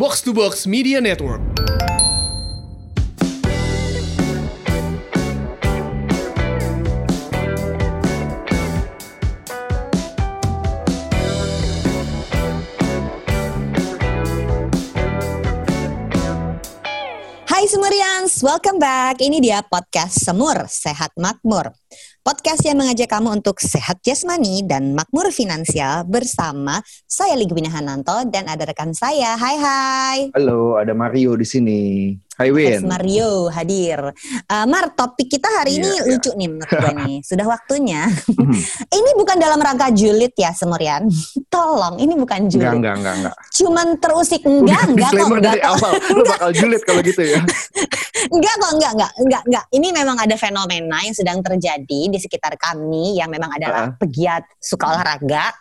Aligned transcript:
Box 0.00 0.24
to 0.24 0.32
Box 0.32 0.64
Media 0.64 0.96
Network. 0.96 1.44
Hai 17.44 17.68
Semurians, 17.68 18.40
welcome 18.40 18.80
back. 18.80 19.20
Ini 19.20 19.36
dia 19.44 19.60
podcast 19.60 20.16
Semur 20.16 20.64
Sehat 20.64 21.12
Makmur. 21.20 21.76
Podcast 22.20 22.60
yang 22.68 22.76
mengajak 22.76 23.08
kamu 23.08 23.40
untuk 23.40 23.64
sehat 23.64 24.04
jasmani 24.04 24.60
dan 24.68 24.92
makmur 24.92 25.32
finansial 25.32 26.04
bersama 26.04 26.84
saya 27.08 27.32
Ligwina 27.32 27.72
Hananto 27.72 28.12
dan 28.28 28.44
ada 28.44 28.68
rekan 28.68 28.92
saya. 28.92 29.40
Hai 29.40 29.56
hai. 29.56 30.18
Halo, 30.36 30.76
ada 30.76 30.92
Mario 30.92 31.32
di 31.40 31.48
sini. 31.48 31.80
Hai 32.40 32.48
Win. 32.56 32.88
Mario 32.88 33.52
hadir. 33.52 34.00
Uh, 34.48 34.64
Mar, 34.64 34.96
topik 34.96 35.28
kita 35.28 35.44
hari 35.60 35.76
ini 35.76 35.92
Iya, 35.92 36.08
iya. 36.08 36.08
lucu 36.08 36.30
nih 36.32 36.48
menurut 36.48 36.72
gue 36.72 36.92
nih. 37.04 37.16
Sudah 37.28 37.44
waktunya. 37.44 38.08
Mhm. 38.08 38.56
ini 38.96 39.10
bukan 39.20 39.36
dalam 39.36 39.60
rangka 39.60 39.92
julid 39.92 40.32
ya 40.32 40.48
Semurian. 40.56 41.04
Tolong, 41.52 42.00
ini 42.00 42.16
bukan 42.16 42.48
Enggak, 42.48 42.56
julid. 42.56 42.80
enggak, 42.80 42.94
enggak, 42.96 43.14
enggak. 43.20 43.34
Cuman 43.52 43.86
terusik 44.00 44.40
enggak, 44.48 44.82
enggak 44.88 45.10
kok, 45.12 45.26
enggak 45.28 45.44
dari 45.52 45.60
awal. 45.68 45.92
Lu 46.16 46.22
bakal 46.24 46.48
julid 46.56 46.80
kalau 46.88 47.00
gitu 47.04 47.20
ya. 47.28 47.44
Enggak 48.32 48.54
kok, 48.56 48.70
enggak, 48.72 48.92
enggak, 48.96 49.12
enggak, 49.20 49.42
enggak. 49.44 49.64
Ini 49.76 49.88
memang 49.92 50.16
ada 50.16 50.36
fenomena 50.40 50.96
yang 51.04 51.12
sedang 51.12 51.38
terjadi 51.44 52.00
di 52.08 52.16
sekitar 52.16 52.56
kami 52.56 53.20
yang 53.20 53.28
memang 53.28 53.52
adalah 53.52 53.92
pegiat 54.00 54.48
suka 54.56 54.88
olahraga 54.96 55.52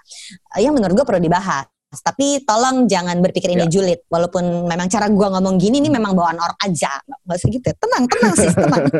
eh, 0.55 0.63
yang 0.63 0.71
menurut 0.71 0.95
gue 0.95 1.03
perlu 1.03 1.19
dibahas. 1.19 1.67
Tapi 1.89 2.45
tolong 2.45 2.85
jangan 2.85 3.17
berpikir 3.17 3.49
ini 3.49 3.65
Ya. 3.65 3.67
julid. 3.67 3.99
Walaupun 4.05 4.69
memang 4.69 4.85
cara 4.85 5.09
gua 5.09 5.33
ngomong 5.33 5.57
gini 5.57 5.81
ini 5.81 5.89
memang 5.89 6.13
bawaan 6.13 6.37
orang 6.37 6.57
aja. 6.61 6.93
Nggak 7.25 7.35
usah 7.35 7.49
gitu. 7.49 7.69
Tenang, 7.73 8.03
tenang 8.05 8.33
sih, 8.37 8.49
tenang. 8.53 8.85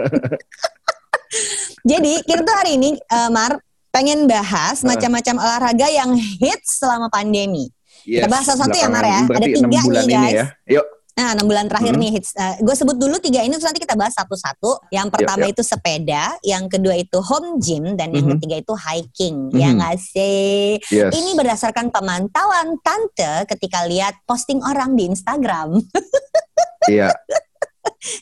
Jadi 1.85 2.13
kita 2.25 2.41
tuh 2.41 2.55
hari 2.57 2.71
ini, 2.75 2.97
eh, 2.97 3.29
Mar, 3.29 3.61
pengen 3.89 4.25
bahas 4.25 4.81
Ah. 4.81 4.85
macam-macam 4.89 5.35
olahraga 5.37 5.87
yang 5.87 6.17
hits 6.17 6.81
selama 6.81 7.07
pandemi. 7.09 7.69
Kita 8.01 8.25
bahas 8.25 8.49
satu-satu 8.49 8.73
ya, 8.73 8.89
Mar, 8.89 9.05
ya. 9.05 9.21
Ada 9.21 9.45
tiga 9.45 9.69
nih, 9.69 9.85
ini 9.85 10.05
guys. 10.09 10.33
ya. 10.33 10.45
Yuk. 10.81 10.85
Nah, 11.19 11.35
enam 11.35 11.51
bulan 11.51 11.67
terakhir 11.67 11.99
Hmm. 11.99 11.99
nih 11.99 12.11
hits. 12.15 12.31
gue 12.63 12.71
sebut 12.71 12.95
dulu 12.95 13.19
tiga 13.19 13.43
ini 13.43 13.51
terus 13.51 13.67
nanti 13.67 13.83
kita 13.83 13.99
bahas 13.99 14.15
satu-satu. 14.15 14.87
Yang 14.87 15.07
pertama 15.11 15.51
yuk. 15.51 15.51
itu 15.51 15.63
sepeda, 15.67 16.39
yang 16.47 16.71
kedua 16.71 16.95
itu 16.95 17.19
home 17.19 17.59
gym, 17.59 17.99
dan 17.99 18.15
yang 18.15 18.23
Mhm. 18.23 18.39
ketiga 18.39 18.55
itu 18.63 18.71
hiking. 18.71 19.51
Ya 19.51 19.67
Mhm. 19.67 19.75
nggak 19.75 19.95
sih? 19.99 20.79
Yes. 20.87 21.11
Ini 21.11 21.35
berdasarkan 21.35 21.91
pemantauan 21.91 22.79
tante 22.79 23.43
ketika 23.51 23.83
lihat 23.83 24.15
posting 24.23 24.63
orang 24.63 24.95
di 24.95 25.11
Instagram. 25.11 25.75
Iya, 26.87 27.11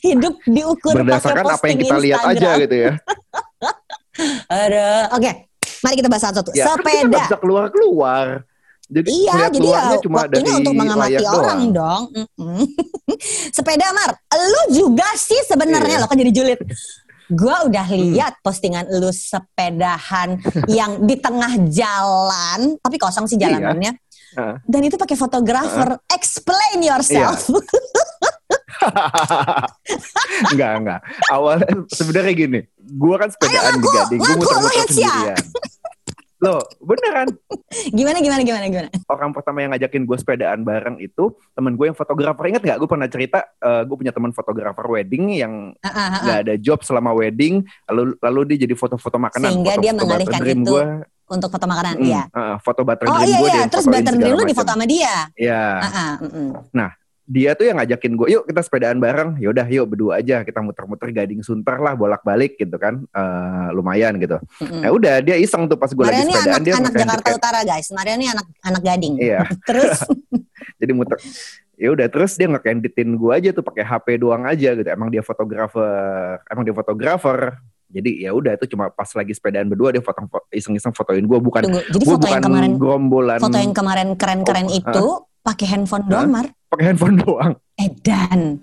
Hidup 0.02 0.34
diukur 0.44 0.90
pakai 0.92 1.06
berdasarkan 1.06 1.44
apa 1.46 1.64
yang 1.70 1.78
kita 1.78 1.96
lihat 2.02 2.20
aja 2.26 2.50
gitu 2.58 2.76
ya. 2.76 2.92
Aduh. 4.50 5.02
Oke, 5.14 5.30
mari 5.80 5.94
kita 5.94 6.10
bahas 6.10 6.24
satu-satu. 6.26 6.50
Ya, 6.52 6.66
kan 6.66 6.82
kita 6.82 6.90
sepeda. 6.90 7.18
bisa 7.22 7.36
keluar-keluar. 7.38 8.42
Jadi 8.88 9.08
Iya, 9.12 9.52
jadi 9.52 9.68
ya 9.68 10.00
cuma 10.00 10.24
waktunya 10.24 10.48
dari 10.48 10.58
untuk 10.64 10.72
mengamati 10.72 11.24
orang 11.24 11.36
doang. 11.36 11.62
dong. 11.76 12.02
Mm-mm. 12.16 12.64
Sepeda 13.56 13.92
Mar, 13.92 14.10
lu 14.32 14.62
juga 14.72 15.04
sih 15.12 15.36
sebenarnya 15.44 16.00
Iya. 16.00 16.02
lo 16.02 16.08
kan 16.08 16.16
jadi 16.16 16.32
julid. 16.32 16.60
Gua 17.28 17.68
udah 17.68 17.84
lihat 17.84 18.40
postingan 18.40 18.88
lu 18.88 19.12
sepedahan 19.12 20.40
yang 20.80 21.04
di 21.04 21.20
tengah 21.20 21.60
jalan, 21.68 22.80
tapi 22.80 22.96
kosong 22.96 23.28
sih 23.28 23.36
jalanannya. 23.36 23.92
Heeh. 24.32 24.54
Dan 24.64 24.80
itu 24.82 24.96
pakai 24.96 25.16
fotografer. 25.16 26.00
Explain 26.08 26.80
yourself. 26.80 27.44
enggak, 30.52 30.72
enggak. 30.80 31.00
Awalnya 31.28 31.68
sebenarnya 31.90 32.32
gini. 32.32 32.60
Gua 32.88 33.20
kan 33.20 33.28
sepedaan 33.28 33.76
di 33.76 33.84
Gading, 33.86 34.20
lu 34.22 34.32
muter-muter 34.40 34.84
sendirian. 34.88 35.36
Loh, 36.38 36.62
beneran. 36.78 37.26
gimana 37.98 38.18
gimana 38.18 38.42
gimana 38.42 38.66
gimana? 38.66 38.88
orang 39.06 39.30
pertama 39.30 39.58
yang 39.58 39.70
ngajakin 39.72 40.02
gue 40.02 40.16
sepedaan 40.16 40.62
bareng 40.62 40.96
itu 40.98 41.34
temen 41.52 41.74
gue 41.74 41.86
yang 41.86 41.94
fotografer 41.94 42.44
inget 42.46 42.62
nggak 42.62 42.78
gue 42.78 42.86
pernah 42.86 43.08
cerita 43.08 43.38
eh, 43.58 43.82
gue 43.82 43.96
punya 43.96 44.10
teman 44.10 44.30
fotografer 44.30 44.86
wedding 44.86 45.34
yang 45.34 45.54
Ah, 45.78 45.88
ah, 45.88 45.98
ah, 45.98 46.08
ah. 46.08 46.20
nggak 46.22 46.38
ada 46.40 46.54
job 46.56 46.78
selama 46.80 47.10
wedding 47.12 47.60
lalu 47.84 48.14
lalu 48.18 48.40
dia 48.48 48.64
jadi 48.64 48.74
foto-foto 48.74 49.18
makanan 49.18 49.50
Sehingga 49.50 49.72
foto, 49.72 49.82
dia 49.82 49.90
foto 49.90 50.00
mengalihkan 50.00 50.38
butter 50.38 50.54
itu 50.54 50.62
gue 50.64 50.84
Untuk 51.28 51.50
foto 51.50 51.66
makanan, 51.66 51.94
mm, 51.94 52.06
iya. 52.06 52.22
eh, 52.24 52.56
foto 52.58 52.80
butter 52.82 53.04
Oh 53.04 53.12
dream 53.14 53.26
iya 53.26 53.36
gue 53.36 53.50
iya, 53.50 53.62
terus 53.66 53.84
segala 53.84 54.00
dream 54.08 54.32
lu 54.32 54.38
macam. 54.38 54.48
difoto 54.48 54.70
sama 54.72 54.84
dia. 54.86 55.14
ya 55.34 55.62
Ah, 55.76 55.88
ah, 55.90 56.12
mm-mm. 56.22 56.48
Dia 57.28 57.52
tuh 57.52 57.68
yang 57.68 57.76
ngajakin 57.76 58.16
gue 58.16 58.28
yuk 58.32 58.48
kita 58.48 58.64
sepedaan 58.64 58.96
bareng 58.96 59.36
yaudah 59.36 59.68
yuk 59.68 59.84
berdua 59.84 60.16
aja 60.16 60.40
kita 60.40 60.64
muter-muter 60.64 61.12
gading 61.12 61.44
sunter 61.44 61.76
lah 61.76 61.92
bolak-balik 61.92 62.56
gitu 62.56 62.72
kan 62.74 63.04
Eh, 63.04 63.68
lumayan 63.76 64.16
gitu 64.16 64.40
Mm-mm. 64.64 64.80
ya 64.80 64.90
udah 64.90 65.14
dia 65.20 65.36
iseng 65.36 65.68
tuh 65.68 65.76
pas 65.76 65.92
gue 65.92 66.00
lagi 66.00 66.24
sepedaan 66.24 66.48
anak, 66.48 66.64
dia 66.64 66.74
anak 66.74 66.92
Jakarta 66.96 67.28
jaket. 67.28 67.36
Utara 67.36 67.60
guys. 67.62 67.86
Maria 67.92 68.14
ini 68.16 68.26
anak 68.26 68.46
anak 68.64 68.82
Gading. 68.82 69.14
iya 69.20 69.44
Terus 69.68 70.08
jadi 70.80 70.92
muter 70.96 71.20
ya 71.76 71.88
udah 71.92 72.06
terus 72.08 72.34
dia 72.34 72.48
ngekanditin 72.48 73.14
gue 73.14 73.30
aja 73.30 73.50
tuh 73.52 73.62
pakai 73.62 73.84
HP 73.84 74.18
doang 74.18 74.42
aja 74.42 74.72
gitu 74.72 74.88
emang 74.88 75.12
dia 75.12 75.20
fotografer 75.20 76.40
emang 76.48 76.64
dia 76.64 76.74
fotografer 76.74 77.54
jadi 77.88 78.28
ya 78.28 78.30
udah 78.34 78.56
itu 78.56 78.66
cuma 78.68 78.88
pas 78.88 79.08
lagi 79.12 79.32
sepedaan 79.32 79.68
berdua 79.68 79.92
dia 79.92 80.02
foto 80.02 80.20
iseng-iseng 80.50 80.90
fotoin 80.90 81.22
gue 81.22 81.38
bukan 81.38 81.62
tunggu. 81.64 81.80
Jadi 81.86 82.04
gue 82.04 82.12
foto 82.12 82.26
yang 82.26 82.40
bukan 82.40 82.40
kemarin 82.44 82.72
gerombolan 82.76 83.38
foto 83.38 83.56
yang 83.56 83.72
kemarin 83.72 84.08
keren-keren 84.16 84.66
Oh, 84.68 84.76
itu 84.76 85.04
pakai 85.40 85.66
handphone 85.70 86.04
doang, 86.04 86.28
Mar. 86.28 86.46
Pakai 86.68 86.84
handphone 86.92 87.16
doang 87.22 87.52
Edan. 87.78 88.62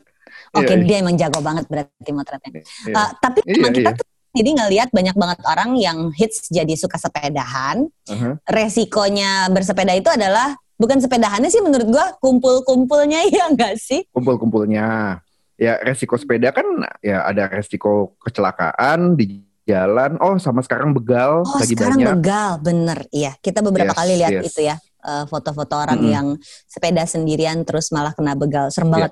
Oke, 0.56 0.72
Iya, 0.72 0.88
dia 0.88 0.98
emang 1.04 1.16
jago 1.20 1.40
banget 1.44 1.68
berarti 1.68 2.12
motretnya. 2.16 2.52
Iya. 2.88 2.96
Uh, 2.96 3.10
tapi 3.20 3.44
Iya, 3.44 3.56
emang 3.60 3.74
kita 3.76 3.92
iya. 3.92 4.00
tuh 4.00 4.08
jadi 4.36 4.50
ngelihat 4.56 4.90
banyak 4.92 5.16
banget 5.16 5.40
orang 5.48 5.70
yang 5.76 5.98
hits 6.12 6.48
jadi 6.48 6.76
suka 6.76 6.96
sepedahan. 7.00 7.88
Uh-huh. 8.08 8.36
Resikonya 8.48 9.48
bersepeda 9.52 9.96
itu 9.96 10.08
adalah 10.12 10.56
bukan 10.76 11.00
sepedahannya 11.00 11.48
sih 11.48 11.64
menurut 11.64 11.88
gua 11.88 12.16
kumpul-kumpulnya 12.20 13.24
ya 13.36 13.48
enggak 13.48 13.80
sih? 13.80 14.04
kumpul-kumpulnya 14.12 15.20
ya 15.56 15.80
resiko 15.80 16.20
sepeda 16.20 16.52
kan 16.52 16.68
ya 17.00 17.24
ada 17.24 17.48
resiko 17.48 18.20
kecelakaan 18.20 19.16
di 19.16 19.40
jalan 19.64 20.20
oh 20.20 20.36
sama 20.36 20.60
sekarang 20.62 20.92
begal 20.92 21.42
Oh, 21.48 21.58
lagi 21.58 21.74
sekarang 21.74 21.98
banyak 22.00 22.20
begal, 22.22 22.52
bener. 22.62 23.00
Iya, 23.10 23.32
kita 23.42 23.64
beberapa 23.66 23.92
Yes, 23.92 23.98
kali 23.98 24.14
lihat 24.20 24.32
yes. 24.40 24.46
itu 24.54 24.62
ya. 24.68 24.76
Uh, 25.06 25.30
foto-foto 25.30 25.78
orang 25.78 26.02
Mm-mm. 26.02 26.14
yang 26.18 26.28
sepeda 26.66 27.06
sendirian 27.06 27.62
terus 27.62 27.94
malah 27.94 28.12
kena 28.12 28.34
begal. 28.34 28.68
Serem 28.68 28.90
Iya. 28.90 28.94
banget. 28.98 29.12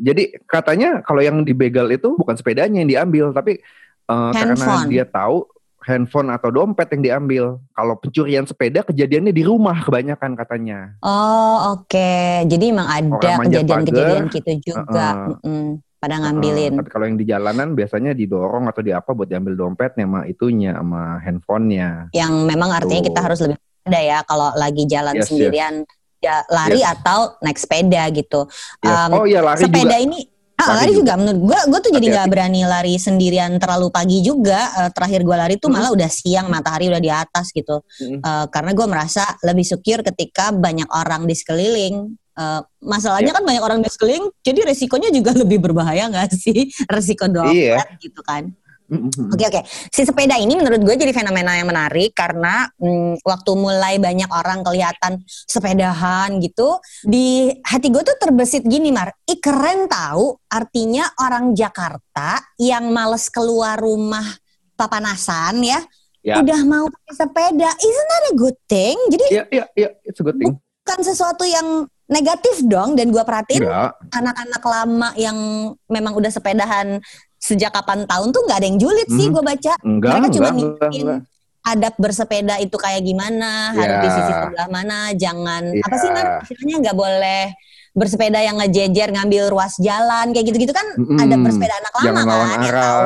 Jadi 0.00 0.22
katanya 0.48 1.04
kalau 1.04 1.20
yang 1.20 1.44
dibegal 1.44 1.84
itu 1.92 2.16
bukan 2.16 2.32
sepedanya 2.32 2.80
yang 2.80 2.88
diambil, 2.88 3.36
tapi 3.36 3.60
eh, 4.08 4.30
karena 4.32 4.88
dia 4.88 5.04
tahu 5.04 5.44
handphone 5.84 6.32
atau 6.32 6.48
dompet 6.48 6.88
yang 6.96 7.02
diambil. 7.04 7.44
Kalau 7.76 8.00
pencurian 8.00 8.48
sepeda 8.48 8.80
kejadiannya 8.80 9.28
di 9.28 9.44
rumah 9.44 9.76
kebanyakan 9.84 10.40
katanya. 10.40 10.96
Oh 11.04 11.76
oke, 11.76 12.12
jadi 12.48 12.64
emang 12.72 12.88
ada 12.88 13.44
kejadian-kejadian 13.44 14.24
gitu 14.32 14.72
juga, 14.72 15.36
uh-uh. 15.36 15.36
Mm-mm. 15.44 15.64
pada 16.00 16.16
Eh, 16.16 16.20
ngambilin. 16.24 16.72
tapi 16.80 16.88
kalau 16.88 17.04
yang 17.04 17.18
di 17.20 17.26
jalanan 17.28 17.68
biasanya 17.76 18.16
didorong 18.16 18.72
atau 18.72 18.80
di 18.80 18.96
apa 18.96 19.12
buat 19.12 19.28
diambil 19.28 19.52
dompetnya 19.52 20.08
sama 20.08 20.24
itunya 20.24 20.72
sama 20.80 21.20
handphonenya. 21.20 22.08
Yang 22.16 22.32
memang 22.48 22.72
artinya 22.72 23.04
Tuh. 23.04 23.08
kita 23.12 23.20
harus 23.20 23.38
lebih 23.44 23.60
ada 23.82 24.00
ya 24.00 24.18
kalau 24.24 24.52
lagi 24.54 24.84
jalan 24.84 25.14
Yes, 25.16 25.24
yes. 25.24 25.28
sendirian, 25.30 25.74
ya 26.20 26.44
lari 26.48 26.80
atau 26.80 27.34
naik 27.40 27.56
sepeda 27.56 28.04
gitu. 28.12 28.44
Yes. 28.80 28.92
Um, 29.08 29.10
oh 29.14 29.24
iya 29.24 29.40
lari 29.40 29.60
sepeda 29.60 29.96
juga. 29.96 29.98
ini. 30.00 30.20
Ah, 30.60 30.76
Lari 30.76 30.92
lari 30.92 30.92
juga. 30.92 31.12
menurut 31.16 31.40
gua 31.40 31.60
gua 31.72 31.80
tuh 31.80 31.88
jadi 31.88 32.06
nggak 32.12 32.28
berani 32.28 32.60
lari 32.68 32.94
sendirian 32.96 33.56
terlalu 33.56 33.88
pagi 33.88 34.20
juga. 34.20 34.60
Eh, 34.76 34.90
terakhir 34.92 35.24
gua 35.24 35.40
lari 35.40 35.56
tuh 35.56 35.72
Hmm. 35.72 35.80
malah 35.80 35.90
udah 35.90 36.04
siang, 36.06 36.52
matahari 36.52 36.92
udah 36.92 37.00
di 37.00 37.08
atas 37.08 37.48
gitu. 37.48 37.80
Mm. 37.96 38.20
Eh, 38.20 38.46
karena 38.52 38.76
gua 38.76 38.84
merasa 38.84 39.24
lebih 39.40 39.64
secure 39.64 40.04
ketika 40.04 40.52
banyak 40.52 40.84
orang 40.92 41.24
di 41.24 41.32
sekeliling. 41.32 42.12
Eh, 42.36 42.60
masalahnya 42.78 43.32
Iya. 43.32 43.36
kan 43.40 43.44
banyak 43.48 43.62
orang 43.64 43.78
di 43.80 43.88
sekeliling, 43.88 44.28
jadi 44.44 44.60
resikonya 44.68 45.08
juga 45.08 45.32
lebih 45.42 45.64
berbahaya 45.64 46.12
nggak 46.12 46.36
sih? 46.36 46.68
Resiko 46.86 47.24
dompet 47.24 47.56
Iya. 47.56 47.96
gitu 47.96 48.20
kan. 48.20 48.52
Oke 48.90 49.44
oke, 49.46 49.60
si 49.88 50.02
sepeda 50.02 50.34
ini 50.34 50.58
menurut 50.58 50.82
gue 50.82 50.98
jadi 50.98 51.14
fenomena 51.14 51.54
yang 51.54 51.70
menarik 51.70 52.10
karena 52.10 52.66
mm, 52.74 53.22
waktu 53.22 53.50
mulai 53.54 54.02
banyak 54.02 54.26
orang 54.26 54.66
kelihatan 54.66 55.22
sepedahan 55.26 56.42
gitu, 56.42 56.74
di 57.06 57.54
hati 57.62 57.86
gue 57.88 58.02
tuh 58.02 58.18
terbesit 58.18 58.66
gini 58.66 58.90
Mar, 58.90 59.14
ih 59.24 59.38
keren 59.38 59.86
tahu 59.86 60.34
artinya 60.50 61.06
orang 61.16 61.54
Jakarta 61.54 62.42
yang 62.58 62.90
males 62.90 63.30
keluar 63.30 63.78
rumah 63.78 64.26
papanasan 64.74 65.62
ya, 65.62 65.80
Ya. 66.20 66.36
udah 66.36 66.60
mau 66.68 66.84
pakai 66.84 67.14
sepeda, 67.16 67.70
isn't 67.80 68.08
that 68.12 68.24
a 68.28 68.34
good 68.36 68.58
thing? 68.68 68.92
Jadi 69.08 69.24
Iya 69.32 69.44
iya 69.48 69.64
iya 69.72 69.88
it's 70.04 70.20
a 70.20 70.24
good 70.24 70.36
thing. 70.36 70.52
bukan 70.84 71.00
sesuatu 71.00 71.48
yang 71.48 71.88
negatif 72.10 72.60
dong 72.66 72.92
dan 72.92 73.08
gue 73.08 73.22
perhatiin 73.22 73.64
Enggak. 73.64 73.94
anak-anak 74.12 74.62
lama 74.66 75.08
yang 75.16 75.38
memang 75.86 76.12
udah 76.12 76.28
sepedahan 76.28 76.98
sejak 77.40 77.72
kapan 77.72 78.04
tahun 78.04 78.30
tuh 78.30 78.44
nggak 78.44 78.58
ada 78.60 78.66
yang 78.68 78.78
julid 78.78 79.08
sih 79.08 79.26
Mhm. 79.26 79.32
gue 79.32 79.42
baca 79.42 79.72
Enggak, 79.80 80.10
mereka 80.12 80.28
cuma 80.30 80.48
enggak. 80.52 81.20
adab 81.62 81.94
bersepeda 81.96 82.54
itu 82.56 82.76
kayak 82.76 83.00
gimana 83.00 83.72
harus 83.72 83.96
Ya. 83.96 84.00
di 84.00 84.08
sisi 84.10 84.32
sebelah 84.34 84.68
mana 84.68 84.98
jangan 85.12 85.62
Ya. 85.66 85.82
apa 85.82 85.94
sih 85.96 86.08
istilahnya 86.46 86.76
nggak 86.80 86.96
boleh 86.96 87.42
bersepeda 87.90 88.38
yang 88.38 88.54
ngejejer 88.54 89.08
ngambil 89.10 89.50
ruas 89.50 89.74
jalan 89.76 90.30
kayak 90.30 90.46
gitu-gitu 90.46 90.70
kan 90.70 90.86
Mm-mm. 90.94 91.18
ada 91.18 91.34
bersepeda 91.34 91.74
anak 91.74 91.92
lama 91.92 92.06
Jangan 92.06 92.22
kan 92.22 92.38
yang 92.38 92.62
tahu. 92.70 93.02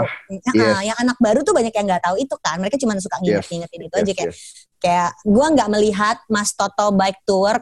Yes. 0.53 0.83
yang 0.85 0.99
anak 1.01 1.17
baru 1.17 1.41
tuh 1.41 1.55
banyak 1.55 1.73
yang 1.73 1.87
nggak 1.89 2.03
tahu 2.05 2.17
itu 2.17 2.35
kan 2.37 2.57
mereka 2.59 2.77
cuma 2.77 2.93
suka 2.99 3.17
nginget-ngingetin 3.19 3.81
itu 3.81 3.95
aja 3.95 4.05
Yes, 4.05 4.13
kayak 4.15 4.29
yes. 4.29 4.41
kayak 4.77 5.11
gue 5.25 5.47
nggak 5.49 5.69
melihat 5.71 6.17
Mas 6.27 6.53
Toto 6.53 6.93
bike 6.93 7.23
tour 7.25 7.57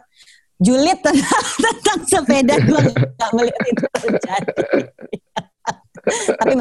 julid 0.58 0.98
tentang, 0.98 1.44
tentang 1.64 1.98
sepeda 2.04 2.54
gue 2.58 2.80
nggak 2.90 3.30
melihat 3.32 3.62
itu 3.66 3.84
terjadi 3.92 4.52
tapi 6.02 6.52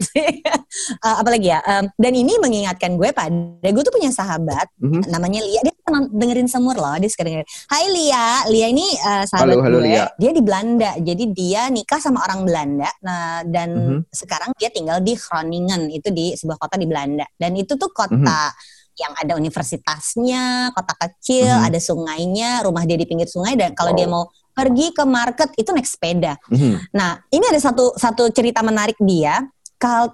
sih 0.00 0.28
Eh, 0.84 1.16
apalagi 1.16 1.48
ya 1.48 1.62
em, 1.62 1.86
dan 1.94 2.12
ini 2.12 2.34
mengingatkan 2.36 2.98
gue 2.98 3.08
pada 3.10 3.32
gue 3.64 3.82
tuh 3.82 3.94
punya 3.94 4.10
sahabat 4.10 4.66
Mhm. 4.76 5.06
namanya 5.06 5.38
Lia 5.40 5.60
dia 5.62 5.74
pernah 5.78 6.02
dengerin 6.04 6.46
semur 6.46 6.74
loh 6.74 6.98
dia 6.98 7.06
suka 7.06 7.22
dengerin 7.22 7.46
Hai 7.68 7.84
Lia 7.88 8.26
Lia 8.50 8.66
ini 8.68 8.86
eh, 8.90 9.24
sahabat 9.24 9.54
Halo, 9.54 9.62
halo, 9.62 9.78
gue 9.78 9.86
Lia. 9.88 10.04
dia 10.14 10.30
di 10.30 10.42
Belanda 10.42 10.90
jadi 10.98 11.24
dia 11.30 11.62
nikah 11.68 11.98
sama 11.98 12.20
orang 12.22 12.42
Belanda 12.42 12.90
nah 13.00 13.40
dan 13.44 13.70
Mhm. 13.70 13.98
sekarang 14.10 14.50
dia 14.54 14.68
tinggal 14.68 14.98
di 14.98 15.14
Groningen 15.14 15.88
itu 15.88 16.10
di 16.10 16.34
sebuah 16.34 16.58
kota 16.58 16.74
di 16.74 16.84
Belanda 16.84 17.24
dan 17.34 17.54
itu 17.54 17.74
tuh 17.74 17.90
kota 17.90 18.14
Mhm. 18.50 18.92
yang 18.94 19.12
ada 19.14 19.32
universitasnya 19.34 20.42
kota 20.70 20.94
kecil 20.96 21.50
Mhm. 21.50 21.66
ada 21.66 21.78
sungainya 21.78 22.50
rumah 22.62 22.82
dia 22.82 22.94
di 22.94 23.06
pinggir 23.06 23.26
sungai 23.26 23.54
dan 23.54 23.74
kalau 23.74 23.90
Wow. 23.90 23.98
dia 23.98 24.06
mau 24.06 24.24
pergi 24.54 24.94
ke 24.94 25.04
market 25.04 25.50
itu 25.58 25.74
naik 25.74 25.84
sepeda 25.84 26.38
Mhm. 26.48 26.94
Nah, 26.94 27.18
ini 27.28 27.44
ada 27.50 27.58
satu 27.58 27.92
satu 27.98 28.30
cerita 28.30 28.62
menarik 28.62 28.96
dia. 29.02 29.42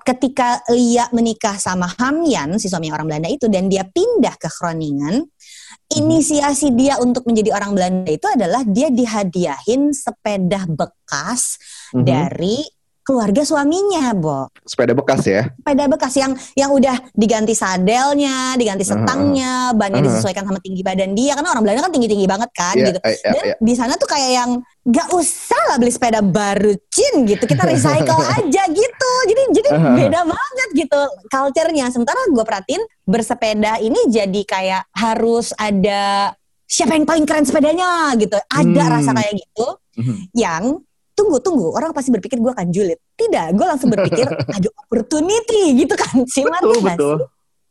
Ketika 0.03 0.67
Lia 0.75 1.07
menikah 1.15 1.55
sama 1.55 1.87
Hamyan, 1.87 2.59
si 2.59 2.67
suami 2.67 2.91
orang 2.91 3.07
Belanda 3.07 3.31
itu, 3.31 3.47
dan 3.47 3.71
dia 3.71 3.87
pindah 3.87 4.35
ke 4.35 4.51
Groningen, 4.51 5.23
inisiasi 5.95 6.75
dia 6.75 6.99
untuk 6.99 7.23
menjadi 7.31 7.55
orang 7.55 7.79
Belanda 7.79 8.11
itu 8.11 8.27
adalah 8.27 8.67
dia 8.67 8.91
dihadiahin 8.91 9.95
sepeda 9.95 10.67
bekas 10.67 11.55
Mhm. 11.95 12.03
dari 12.03 12.67
keluarga 13.11 13.43
suaminya, 13.43 14.15
Bo. 14.15 14.47
Sepeda 14.63 14.95
bekas 14.95 15.27
ya. 15.27 15.51
Sepeda 15.51 15.85
bekas 15.85 16.15
yang 16.15 16.31
yang 16.55 16.71
udah 16.71 16.95
diganti 17.11 17.53
sadelnya, 17.53 18.55
diganti 18.55 18.87
setangnya, 18.87 19.75
bannya 19.75 19.99
Uh-huh. 19.99 20.07
disesuaikan 20.07 20.47
sama 20.47 20.63
tinggi 20.63 20.81
badan 20.81 21.13
dia, 21.13 21.35
karena 21.35 21.51
orang 21.51 21.67
Belanda 21.67 21.83
kan 21.83 21.93
tinggi-tinggi 21.93 22.25
banget 22.25 22.51
kan, 22.55 22.79
Iya, 22.79 22.87
gitu. 22.87 22.99
eh, 23.03 23.11
iya, 23.13 23.31
Dan 23.35 23.45
iya. 23.45 23.55
di 23.59 23.75
sana 23.75 23.93
tuh 23.95 24.07
kayak 24.07 24.31
yang 24.31 24.51
gak 24.81 25.09
usah 25.11 25.63
lah 25.67 25.77
beli 25.77 25.91
sepeda 25.91 26.23
baru 26.23 26.73
Cin 26.89 27.27
gitu 27.27 27.45
kita 27.45 27.63
recycle 27.65 28.17
aja 28.39 28.63
gitu 28.65 29.13
jadi 29.27 29.43
jadi 29.53 29.69
Aha. 29.71 29.93
beda 29.93 30.21
banget 30.25 30.69
gitu 30.75 31.01
culture-nya 31.29 31.93
sementara 31.93 32.17
gue 32.27 32.41
perhatiin 32.41 32.81
bersepeda 33.05 33.77
ini 33.79 34.09
jadi 34.09 34.41
kayak 34.43 34.83
harus 34.91 35.53
ada 35.55 36.33
siapa 36.65 36.95
yang 36.95 37.05
paling 37.05 37.27
keren 37.27 37.45
sepedanya 37.45 38.17
gitu 38.17 38.41
ada 38.41 38.63
Hmm. 38.81 38.93
rasa 38.95 39.11
kayak 39.13 39.35
gitu 39.37 39.67
Mhm. 40.01 40.15
yang 40.33 40.63
tunggu 41.31 41.39
tunggu 41.47 41.67
orang 41.71 41.95
pasti 41.95 42.11
berpikir 42.11 42.43
gue 42.43 42.51
akan 42.51 42.75
julid 42.75 42.99
tidak 43.15 43.55
gue 43.55 43.63
langsung 43.63 43.87
berpikir 43.95 44.27
ada 44.59 44.69
opportunity 44.83 45.79
gitu 45.79 45.95
kan 45.95 46.27
sih 46.27 46.43
Betul, 46.43 46.75
nggak 46.83 46.99
betul. 46.99 47.17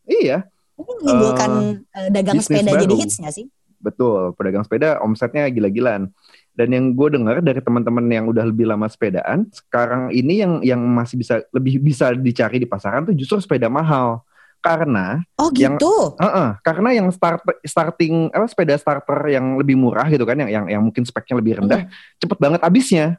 sih? 0.07 0.23
Iya, 0.23 0.37
ini 0.79 0.91
menimbulkan 1.03 1.49
eh, 1.91 2.07
dagang 2.09 2.39
sepeda 2.39 2.71
jadi 2.71 2.87
baru. 2.87 2.99
hits 3.03 3.19
gak 3.19 3.35
sih 3.35 3.45
betul. 3.79 4.35
Pedagang 4.35 4.63
sepeda 4.63 4.99
omsetnya 4.99 5.47
gila-gilaan. 5.47 6.11
Dan 6.51 6.67
yang 6.75 6.91
gue 6.91 7.15
dengar 7.15 7.39
dari 7.39 7.63
teman-teman 7.63 8.03
yang 8.11 8.27
udah 8.27 8.43
lebih 8.43 8.67
lama 8.67 8.91
sepedaan, 8.91 9.47
sekarang 9.55 10.11
ini 10.11 10.43
yang 10.43 10.53
yang 10.59 10.81
masih 10.83 11.15
bisa 11.15 11.39
lebih 11.55 11.79
bisa 11.79 12.11
dicari 12.11 12.59
di 12.59 12.67
pasaran 12.67 13.07
tuh 13.07 13.15
justru 13.15 13.39
sepeda 13.39 13.71
mahal. 13.71 14.19
Karena 14.59 15.23
oh 15.39 15.47
Yang- 15.55 15.79
gitu 15.79 16.19
Heeh, 16.19 16.49
karena 16.59 16.89
yang 16.91 17.07
start 17.15 17.39
starting 17.63 18.27
apa 18.35 18.43
sepeda 18.51 18.75
starter 18.75 19.31
yang 19.31 19.55
lebih 19.55 19.79
murah 19.79 20.03
gitu 20.11 20.27
kan 20.27 20.35
yang 20.35 20.51
yang, 20.51 20.65
yang 20.67 20.81
mungkin 20.83 21.07
speknya 21.07 21.39
lebih 21.39 21.63
rendah 21.63 21.87
cepet 22.19 22.35
banget 22.35 22.59
habisnya 22.59 23.15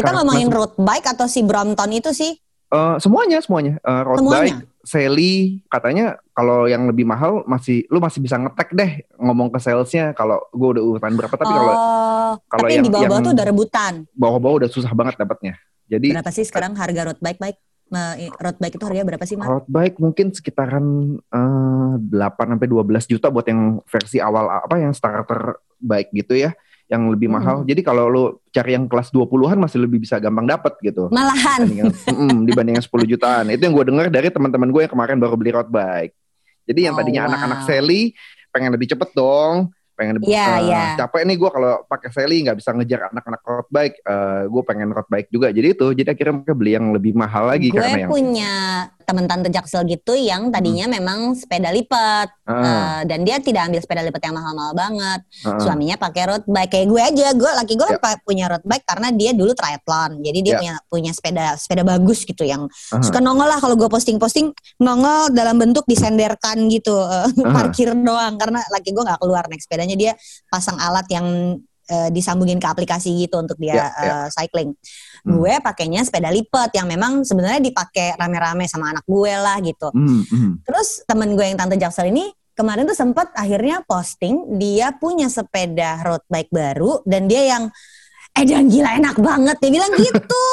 kita 0.00 0.06
Karena- 0.06 0.24
ngomongin 0.24 0.48
road 0.48 0.72
bike 0.74 1.06
atau 1.06 1.26
si 1.26 1.40
Brompton 1.42 1.92
itu 1.92 2.10
sih 2.10 2.32
Eh, 2.66 2.96
semuanya 2.96 3.38
semuanya 3.38 3.76
Eh, 3.78 4.02
road 4.02 4.18
Semuanya? 4.20 4.56
bike 4.56 4.70
Sally 4.80 5.34
katanya 5.66 6.06
kalau 6.30 6.64
yang 6.64 6.86
lebih 6.86 7.02
mahal 7.02 7.44
masih 7.44 7.84
lu 7.86 7.98
masih 7.98 8.16
bisa 8.18 8.34
ngetek 8.34 8.72
deh 8.72 8.90
ngomong 9.14 9.50
ke 9.50 9.58
salesnya 9.58 10.10
kalau 10.12 10.40
gue 10.48 10.68
udah 10.70 10.82
urutan 10.84 11.12
berapa 11.12 11.30
tapi 11.30 11.50
kalau 11.50 11.68
oh, 11.68 12.32
kalau 12.40 12.64
tapi 12.64 12.72
yang, 12.72 12.80
yang- 12.80 12.86
di 12.86 12.90
bawah-bawah 12.90 13.20
tuh 13.20 13.32
udah 13.32 13.46
rebutan. 13.46 13.92
bawah-bawah 14.10 14.56
udah 14.56 14.68
susah 14.68 14.88
banget 14.90 15.14
dapatnya 15.16 15.58
jadi 15.84 16.14
Berapa 16.14 16.30
sih 16.30 16.42
sekarang 16.42 16.72
harga 16.74 17.02
road 17.04 17.18
bike 17.18 17.36
bike? 17.38 17.60
Eh, 17.90 18.30
road 18.32 18.56
bike 18.56 18.78
itu 18.78 18.84
harganya 18.86 19.06
berapa 19.10 19.24
sih, 19.26 19.34
Mas? 19.34 19.44
road 19.44 19.66
bike 19.66 19.98
mungkin 19.98 20.30
sekitaran 20.30 20.86
eh, 21.20 21.92
8 21.98 22.06
sampai 22.48 22.66
12 22.66 22.86
juta 23.04 23.28
buat 23.28 23.44
yang 23.44 23.82
versi 23.84 24.16
awal 24.16 24.46
apa 24.46 24.78
yang 24.78 24.94
starter 24.94 25.58
bike 25.76 26.14
gitu 26.14 26.38
ya 26.38 26.54
yang 26.90 27.06
lebih 27.06 27.30
Hmm. 27.30 27.38
mahal. 27.38 27.56
Jadi 27.62 27.80
kalau 27.80 28.04
lu 28.04 28.22
cari 28.48 28.74
yang 28.74 28.84
kelas 28.84 29.08
20-an 29.08 29.56
masih 29.56 29.78
lebih 29.78 30.02
bisa 30.02 30.18
gampang 30.18 30.44
dapat 30.44 30.74
gitu. 30.80 31.06
Malahan. 31.08 31.62
Dibandingin, 31.62 31.94
Mm, 32.10 32.38
dibandingin 32.44 32.82
10 32.82 33.06
jutaan. 33.06 33.46
Itu 33.48 33.62
yang 33.62 33.72
gue 33.72 33.86
dengar 33.86 34.06
dari 34.08 34.26
teman-teman 34.26 34.68
gue 34.68 34.82
yang 34.82 34.92
kemarin 34.92 35.16
baru 35.16 35.34
beli 35.34 35.54
road 35.54 35.70
bike. 35.70 36.12
Jadi 36.66 36.80
yang 36.82 36.94
Oh, 36.94 36.98
tadinya 36.98 37.22
wow. 37.24 37.28
anak-anak 37.30 37.60
Sally 37.64 38.10
pengen 38.50 38.74
lebih 38.74 38.90
cepet 38.90 39.10
dong, 39.12 39.70
pengen 39.94 40.18
lebih 40.18 40.28
Iya, 40.28 40.42
eh, 40.42 40.58
iya. 40.66 40.84
capek 40.96 41.22
nih 41.22 41.36
gue 41.36 41.50
kalau 41.50 41.72
pakai 41.84 42.10
Sally 42.10 42.36
nggak 42.40 42.58
bisa 42.58 42.70
ngejar 42.72 43.00
anak-anak 43.08 43.40
road 43.40 43.68
bike. 43.68 43.96
Eh, 44.00 44.42
gue 44.46 44.62
pengen 44.64 44.88
road 44.90 45.06
bike 45.06 45.28
juga. 45.28 45.48
Jadi 45.50 45.66
itu, 45.70 45.86
jadi 45.94 46.08
akhirnya 46.10 46.34
mereka 46.36 46.54
beli 46.54 46.72
yang 46.72 46.86
lebih 46.90 47.12
mahal 47.12 47.46
lagi 47.46 47.70
Gue 47.70 47.78
karena 47.78 47.98
yang 48.00 48.10
punya 48.10 48.52
teman 49.10 49.26
tante 49.26 49.48
jaksel 49.48 49.82
gitu 49.84 50.14
yang 50.14 50.48
tadinya 50.48 50.86
memang 50.88 51.34
sepeda 51.34 51.68
lipat 51.68 52.30
Ah, 52.46 52.58
Eh, 53.00 53.06
dan 53.06 53.22
dia 53.22 53.38
tidak 53.38 53.62
ambil 53.64 53.78
sepeda 53.78 54.02
lipat 54.02 54.22
yang 54.22 54.34
mahal-mahal 54.34 54.74
banget. 54.74 55.20
ah. 55.44 55.54
Suaminya 55.56 55.94
pakai 55.94 56.22
road 56.26 56.42
bike 56.44 56.66
kayak 56.68 56.86
gue 56.88 56.98
aja. 57.00 57.26
Gue 57.32 57.46
laki 57.48 57.74
gue 57.74 57.88
pa- 57.96 58.18
punya 58.20 58.46
road 58.46 58.62
bike 58.62 58.82
karena 58.84 59.08
dia 59.10 59.30
dulu 59.30 59.54
triathlon. 59.54 60.18
Jadi 60.18 60.38
dia 60.40 60.50
Ya. 60.50 60.58
punya 60.58 60.74
punya 60.90 61.12
sepeda 61.12 61.54
sepeda 61.54 61.82
bagus 61.82 62.22
gitu 62.22 62.42
yang 62.42 62.66
Aha. 62.66 62.98
suka 63.00 63.18
nongol 63.18 63.46
lah 63.46 63.56
kalau 63.56 63.74
gue 63.74 63.86
posting-posting 63.86 64.50
nongol 64.78 65.30
dalam 65.30 65.56
bentuk 65.56 65.86
disenderkan 65.86 66.66
gitu 66.66 66.98
eh, 66.98 67.30
parkir 67.54 67.94
doang 67.94 68.34
karena 68.34 68.66
laki 68.68 68.90
gue 68.90 69.02
nggak 69.02 69.20
keluar 69.20 69.46
naik 69.46 69.62
sepedanya 69.62 69.94
dia 69.94 70.12
pasang 70.46 70.74
alat 70.76 71.06
yang 71.06 71.26
eh, 71.90 72.08
disambungin 72.14 72.62
ke 72.62 72.68
aplikasi 72.70 73.26
gitu 73.26 73.42
untuk 73.42 73.58
dia 73.58 73.74
Ya, 73.74 73.86
ya. 73.90 73.90
eh, 74.24 74.28
cycling. 74.30 74.70
Hmm. 75.26 75.36
Gue 75.36 75.58
pakainya 75.58 76.06
sepeda 76.06 76.30
lipat 76.30 76.70
yang 76.72 76.86
memang 76.86 77.26
sebenarnya 77.26 77.58
dipakai 77.58 78.14
rame-rame 78.14 78.64
sama 78.70 78.94
anak 78.94 79.02
gue 79.04 79.32
lah 79.34 79.58
gitu. 79.60 79.90
Hmm, 79.90 80.22
hmm. 80.22 80.52
Terus 80.62 81.02
temen 81.04 81.34
gue 81.34 81.44
yang 81.44 81.58
tante 81.58 81.74
Jaksel 81.74 82.08
ini 82.08 82.30
kemarin 82.54 82.86
tuh 82.86 82.94
sempat 82.94 83.34
akhirnya 83.34 83.82
posting 83.84 84.56
dia 84.56 84.92
punya 84.94 85.26
sepeda 85.26 85.98
road 86.04 86.22
bike 86.28 86.52
baru 86.52 87.00
dan 87.04 87.26
dia 87.26 87.56
yang 87.56 87.64
eh 88.30 88.46
dan 88.46 88.70
gila 88.70 88.94
enak 88.94 89.16
banget 89.18 89.56
dia 89.58 89.70
bilang 89.74 89.92
gitu. 89.98 90.44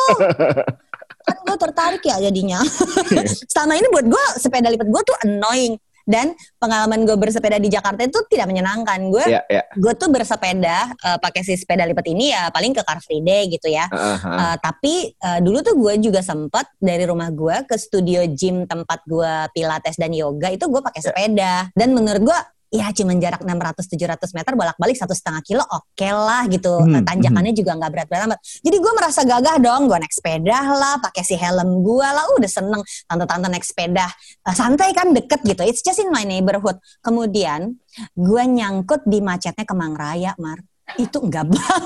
kan 1.27 1.37
gue 1.43 1.57
tertarik 1.59 2.03
ya 2.03 2.17
jadinya. 2.23 2.59
Selama 3.51 3.75
ini 3.75 3.87
buat 3.91 4.07
gue 4.07 4.25
sepeda 4.39 4.71
lipat 4.71 4.87
gue 4.87 5.01
tuh 5.03 5.17
annoying 5.27 5.75
dan 6.07 6.31
pengalaman 6.57 7.03
gue 7.03 7.19
bersepeda 7.19 7.59
di 7.59 7.67
Jakarta 7.67 8.07
itu 8.07 8.23
tidak 8.31 8.47
menyenangkan. 8.47 9.11
Gue 9.11 9.25
Ya, 9.27 9.43
ya. 9.51 9.67
gue 9.75 9.93
tuh 9.99 10.07
bersepeda 10.07 10.95
eh, 10.95 11.17
pakai 11.19 11.43
si 11.43 11.59
sepeda 11.59 11.83
lipat 11.83 12.07
ini 12.07 12.31
ya 12.31 12.47
paling 12.49 12.71
ke 12.71 12.81
Car 12.81 13.03
Free 13.03 13.19
Day 13.19 13.51
gitu 13.51 13.67
ya. 13.67 13.91
Ah, 13.91 14.15
ah. 14.15 14.15
Uh, 14.23 14.55
tapi 14.63 15.11
uh, 15.19 15.39
dulu 15.43 15.59
tuh 15.59 15.75
gue 15.75 15.93
juga 15.99 16.23
sempat 16.23 16.71
dari 16.79 17.03
rumah 17.03 17.27
gue 17.27 17.67
ke 17.67 17.75
studio 17.75 18.23
gym 18.31 18.63
tempat 18.63 19.03
gue 19.03 19.33
pilates 19.51 19.99
dan 19.99 20.15
yoga 20.15 20.47
itu 20.47 20.63
gue 20.63 20.79
pakai 20.79 21.01
sepeda 21.03 21.67
dan 21.75 21.89
menurut 21.91 22.23
gue 22.23 22.39
ya 22.67 22.91
cuma 22.91 23.15
jarak 23.15 23.41
600-700 23.41 24.37
meter 24.37 24.51
bolak-balik 24.53 24.97
satu 24.99 25.15
setengah 25.15 25.41
kilo 25.43 25.63
oke 25.63 26.07
lah 26.07 26.43
gitu. 26.47 26.83
Hmm, 26.83 26.99
Uh, 26.99 27.03
tanjakannya 27.03 27.53
juga 27.55 27.75
nggak 27.77 27.91
berat-berat 27.93 28.21
amat. 28.27 28.39
Jadi 28.43 28.77
gue 28.77 28.93
merasa 28.95 29.21
gagah 29.23 29.57
dong 29.59 29.87
gue 29.87 29.97
naik 29.97 30.13
sepeda 30.13 30.59
lah 30.67 30.95
pakai 30.99 31.23
si 31.23 31.35
helm 31.35 31.83
gue 31.83 32.07
lah 32.07 32.25
udah 32.35 32.51
seneng. 32.51 32.81
Tante-tante 33.07 33.47
naik 33.47 33.63
sepeda 33.63 34.07
Uh, 34.47 34.55
santai 34.55 34.95
kan 34.95 35.11
deket 35.11 35.43
gitu. 35.43 35.59
It's 35.63 35.83
just 35.83 35.99
in 35.99 36.07
my 36.07 36.23
neighborhood. 36.23 36.79
Kemudian 36.99 37.75
gue 38.13 38.43
nyangkut 38.43 39.03
di 39.03 39.19
macetnya 39.19 39.67
Kemang 39.67 39.95
Raya 39.95 40.31
Mar. 40.39 40.59
Itu 40.95 41.19
enggak 41.19 41.47
banget. 41.51 41.83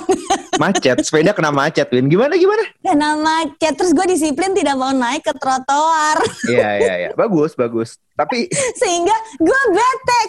Macet, 0.61 1.01
sepeda 1.01 1.33
kena 1.33 1.49
macet, 1.49 1.89
Win. 1.89 2.05
Gimana 2.05 2.37
gimana? 2.37 2.61
Karena 2.85 3.17
macet. 3.17 3.73
Terus 3.73 3.97
gue 3.97 4.05
disiplin 4.05 4.53
tidak 4.53 4.77
mau 4.77 4.93
naik 4.93 5.25
ke 5.25 5.33
trotoar. 5.33 6.21
Iya, 6.45 6.69
iya, 6.77 6.93
iya. 7.01 7.09
Bagus, 7.17 7.57
bagus. 7.57 7.97
Tapi 8.13 8.45
sehingga 8.81 9.15
gue 9.41 9.61
bete 9.73 10.20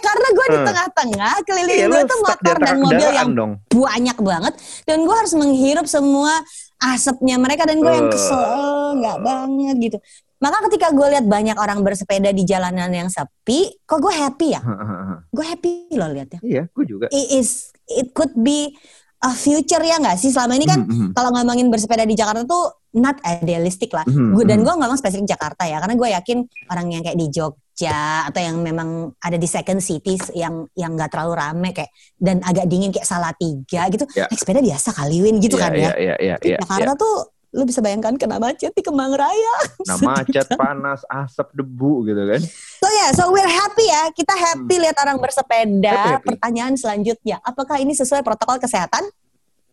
di 0.53 0.59
Hmm. 0.59 0.67
tengah-tengah 0.67 1.33
keliling 1.43 1.73
iya, 1.75 1.87
gue 1.87 2.01
tuh 2.03 2.19
motor 2.21 2.55
dan 2.57 2.75
mobil 2.77 3.09
yang 3.11 3.29
dong. 3.31 3.51
banyak 3.65 4.17
banget 4.19 4.53
dan 4.83 4.97
gue 4.99 5.15
harus 5.15 5.33
menghirup 5.33 5.85
semua 5.85 6.33
asapnya 6.79 7.35
mereka 7.35 7.63
dan 7.63 7.77
gue 7.77 7.89
yang 7.89 8.07
Eh. 8.07 8.11
kesel 8.11 8.37
"Eh, 8.37 8.89
nggak 8.95 9.17
banget 9.19 9.75
gitu 9.81 9.97
maka 10.37 10.59
ketika 10.63 10.91
gue 10.91 11.07
lihat 11.09 11.25
banyak 11.25 11.55
orang 11.55 11.79
bersepeda 11.81 12.29
di 12.29 12.43
jalanan 12.43 12.91
yang 12.91 13.07
sepi 13.07 13.79
kok 13.81 13.97
gue 13.97 14.11
happy 14.11 14.47
ya 14.49 14.61
gue 15.35 15.45
happy 15.45 15.71
loh 15.91 16.09
liatnya 16.09 16.39
Iya, 16.41 16.63
gue 16.69 16.85
juga. 16.85 17.05
it 17.09 17.27
is 17.33 17.71
it 17.89 18.11
could 18.11 18.35
be 18.35 18.75
a 19.23 19.31
future 19.31 19.79
ya 19.79 19.97
nggak 19.97 20.19
sih? 20.19 20.29
Selama 20.29 20.53
ini 20.53 20.67
kan 20.67 20.83
Mhm, 20.83 20.91
mhm. 20.91 21.09
kalau 21.15 21.31
ngomongin 21.31 21.71
bersepeda 21.71 22.03
di 22.03 22.13
Jakarta 22.13 22.43
tuh 22.43 22.75
not 22.93 23.17
idealistic 23.23 23.89
lah. 23.89 24.03
Mhm, 24.05 24.35
Gue 24.35 24.43
dan 24.43 24.61
mhm. 24.61 24.65
gue 24.67 24.73
ngomong 24.75 24.99
spesifik 24.99 25.25
Jakarta 25.25 25.63
ya, 25.63 25.79
karena 25.79 25.95
gue 25.95 26.09
yakin 26.11 26.37
orang 26.67 26.85
yang 26.91 27.01
kayak 27.01 27.17
di 27.17 27.27
Jogja 27.31 27.99
atau 28.27 28.37
yang 28.37 28.59
memang 28.59 28.89
ada 29.17 29.33
di 29.33 29.47
second 29.47 29.79
cities 29.79 30.29
yang 30.31 30.69
yang 30.75 30.93
nggak 30.93 31.09
terlalu 31.09 31.33
rame 31.33 31.69
kayak 31.71 31.89
dan 32.15 32.43
agak 32.43 32.67
dingin 32.67 32.91
kayak 32.91 33.07
Salatiga 33.07 33.89
gitu, 33.89 34.05
Ya. 34.13 34.29
naik 34.29 34.37
sepeda 34.37 34.61
biasa 34.61 34.93
kali 34.93 35.17
Win 35.23 35.41
gitu 35.41 35.57
Iya, 35.57 35.63
kan 35.65 35.71
ya. 35.73 35.91
iya, 35.97 36.15
iya, 36.19 36.35
Di 36.37 36.53
iya, 36.53 36.57
Jakarta 36.61 36.93
iya. 36.93 37.01
tuh 37.01 37.15
lu 37.53 37.63
bisa 37.63 37.79
bayangkan 37.79 38.17
kena 38.17 38.37
macet 38.37 38.73
di 38.73 38.81
Kemang 38.81 39.13
Raya. 39.13 39.55
Nah, 39.85 39.97
macet, 39.99 40.47
panas, 40.51 41.05
asap, 41.05 41.53
debu 41.53 42.03
gitu 42.03 42.23
kan. 42.23 42.41
So 42.79 42.87
ya, 42.87 42.97
yeah, 42.97 43.09
so 43.11 43.29
we're 43.29 43.45
happy 43.45 43.85
ya. 43.85 44.09
Kita 44.09 44.33
happy 44.33 44.75
lihat 44.79 44.97
orang 44.97 45.17
bersepeda. 45.17 45.91
Happy, 45.91 46.09
happy. 46.11 46.27
Pertanyaan 46.33 46.73
selanjutnya, 46.73 47.37
apakah 47.41 47.77
ini 47.77 47.93
sesuai 47.93 48.21
protokol 48.21 48.57
kesehatan? 48.57 49.05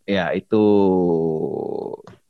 Ya, 0.04 0.28
itu 0.30 0.60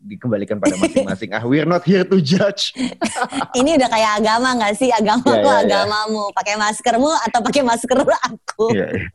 dikembalikan 0.00 0.56
pada 0.56 0.76
masing-masing. 0.76 1.30
ah, 1.30 1.42
we're 1.42 1.64
not 1.64 1.82
here 1.82 2.02
to 2.02 2.18
judge. 2.18 2.72
ini 3.58 3.74
udah 3.74 3.88
kayak 3.88 4.12
agama 4.18 4.48
nggak 4.54 4.74
sih? 4.74 4.88
Agamaku, 4.88 5.28
Ya, 5.30 5.40
ya, 5.40 5.50
ya. 5.50 5.60
agamamu. 5.66 6.24
Pakai 6.30 6.54
maskermu 6.56 7.10
atau 7.26 7.40
pakai 7.42 7.62
masker 7.62 7.98
aku? 8.28 8.70
Iya, 8.70 8.86
iya. 8.88 9.08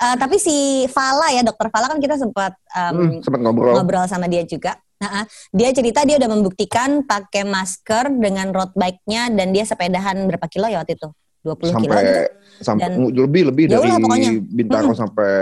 Eh, 0.00 0.14
tapi 0.16 0.36
si 0.36 0.54
Fala 0.88 1.30
ya, 1.30 1.42
dokter 1.42 1.68
Fala 1.68 1.86
kan 1.86 1.98
kita 1.98 2.16
sempat 2.16 2.54
um, 2.70 2.92
Hmm, 2.92 3.12
sempat 3.20 3.40
ngobrol. 3.40 3.74
ngobrol 3.74 4.06
sama 4.06 4.26
dia 4.26 4.42
juga. 4.42 4.78
Nah, 5.00 5.24
ah, 5.24 5.26
dia 5.48 5.72
cerita 5.72 6.04
dia 6.04 6.20
udah 6.20 6.28
membuktikan 6.28 7.00
pakai 7.02 7.48
masker 7.48 8.12
dengan 8.20 8.52
road 8.52 8.76
bike-nya 8.76 9.32
dan 9.32 9.48
dia 9.48 9.64
sepedahan 9.64 10.28
berapa 10.28 10.44
kilo 10.44 10.68
ya 10.68 10.84
waktu 10.84 11.00
itu? 11.00 11.08
20 11.40 11.56
kilo 11.56 11.72
sampai 11.72 12.02
gitu. 12.04 12.20
sampai 12.60 12.84
Dan- 12.84 13.16
lebih 13.16 13.42
lebih 13.48 13.64
Jauh 13.72 13.80
dari 13.80 13.88
lah 13.88 13.96
pokoknya. 13.96 14.30
Bintaro 14.44 14.92
sampai 14.92 15.32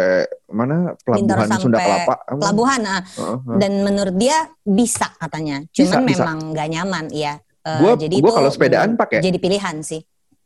mana 0.47 0.95
pelabuhan 1.03 1.51
sampai 1.51 1.59
Sunda 1.59 1.79
Kelapa 1.83 2.15
Apa? 2.23 2.39
Pelabuhan, 2.39 2.81
ah. 2.87 3.03
Heeh, 3.03 3.27
heeh. 3.35 3.59
dan 3.59 3.73
menurut 3.83 4.15
dia 4.15 4.39
bisa 4.63 5.11
katanya. 5.19 5.67
Bisa, 5.67 5.99
Cuman 5.99 6.07
bisa. 6.07 6.23
memang 6.23 6.39
nggak 6.55 6.69
nyaman, 6.71 7.05
iya. 7.11 7.43
Eh, 7.67 7.79
Gua- 7.83 7.99
jadi 7.99 8.15
gua 8.15 8.31
itu 8.31 8.37
kalau 8.39 8.51
sepedaan 8.55 8.91
mm, 8.95 9.01
pakai. 9.03 9.19
Jadi 9.27 9.39
pilihan 9.43 9.77
sih. 9.83 9.99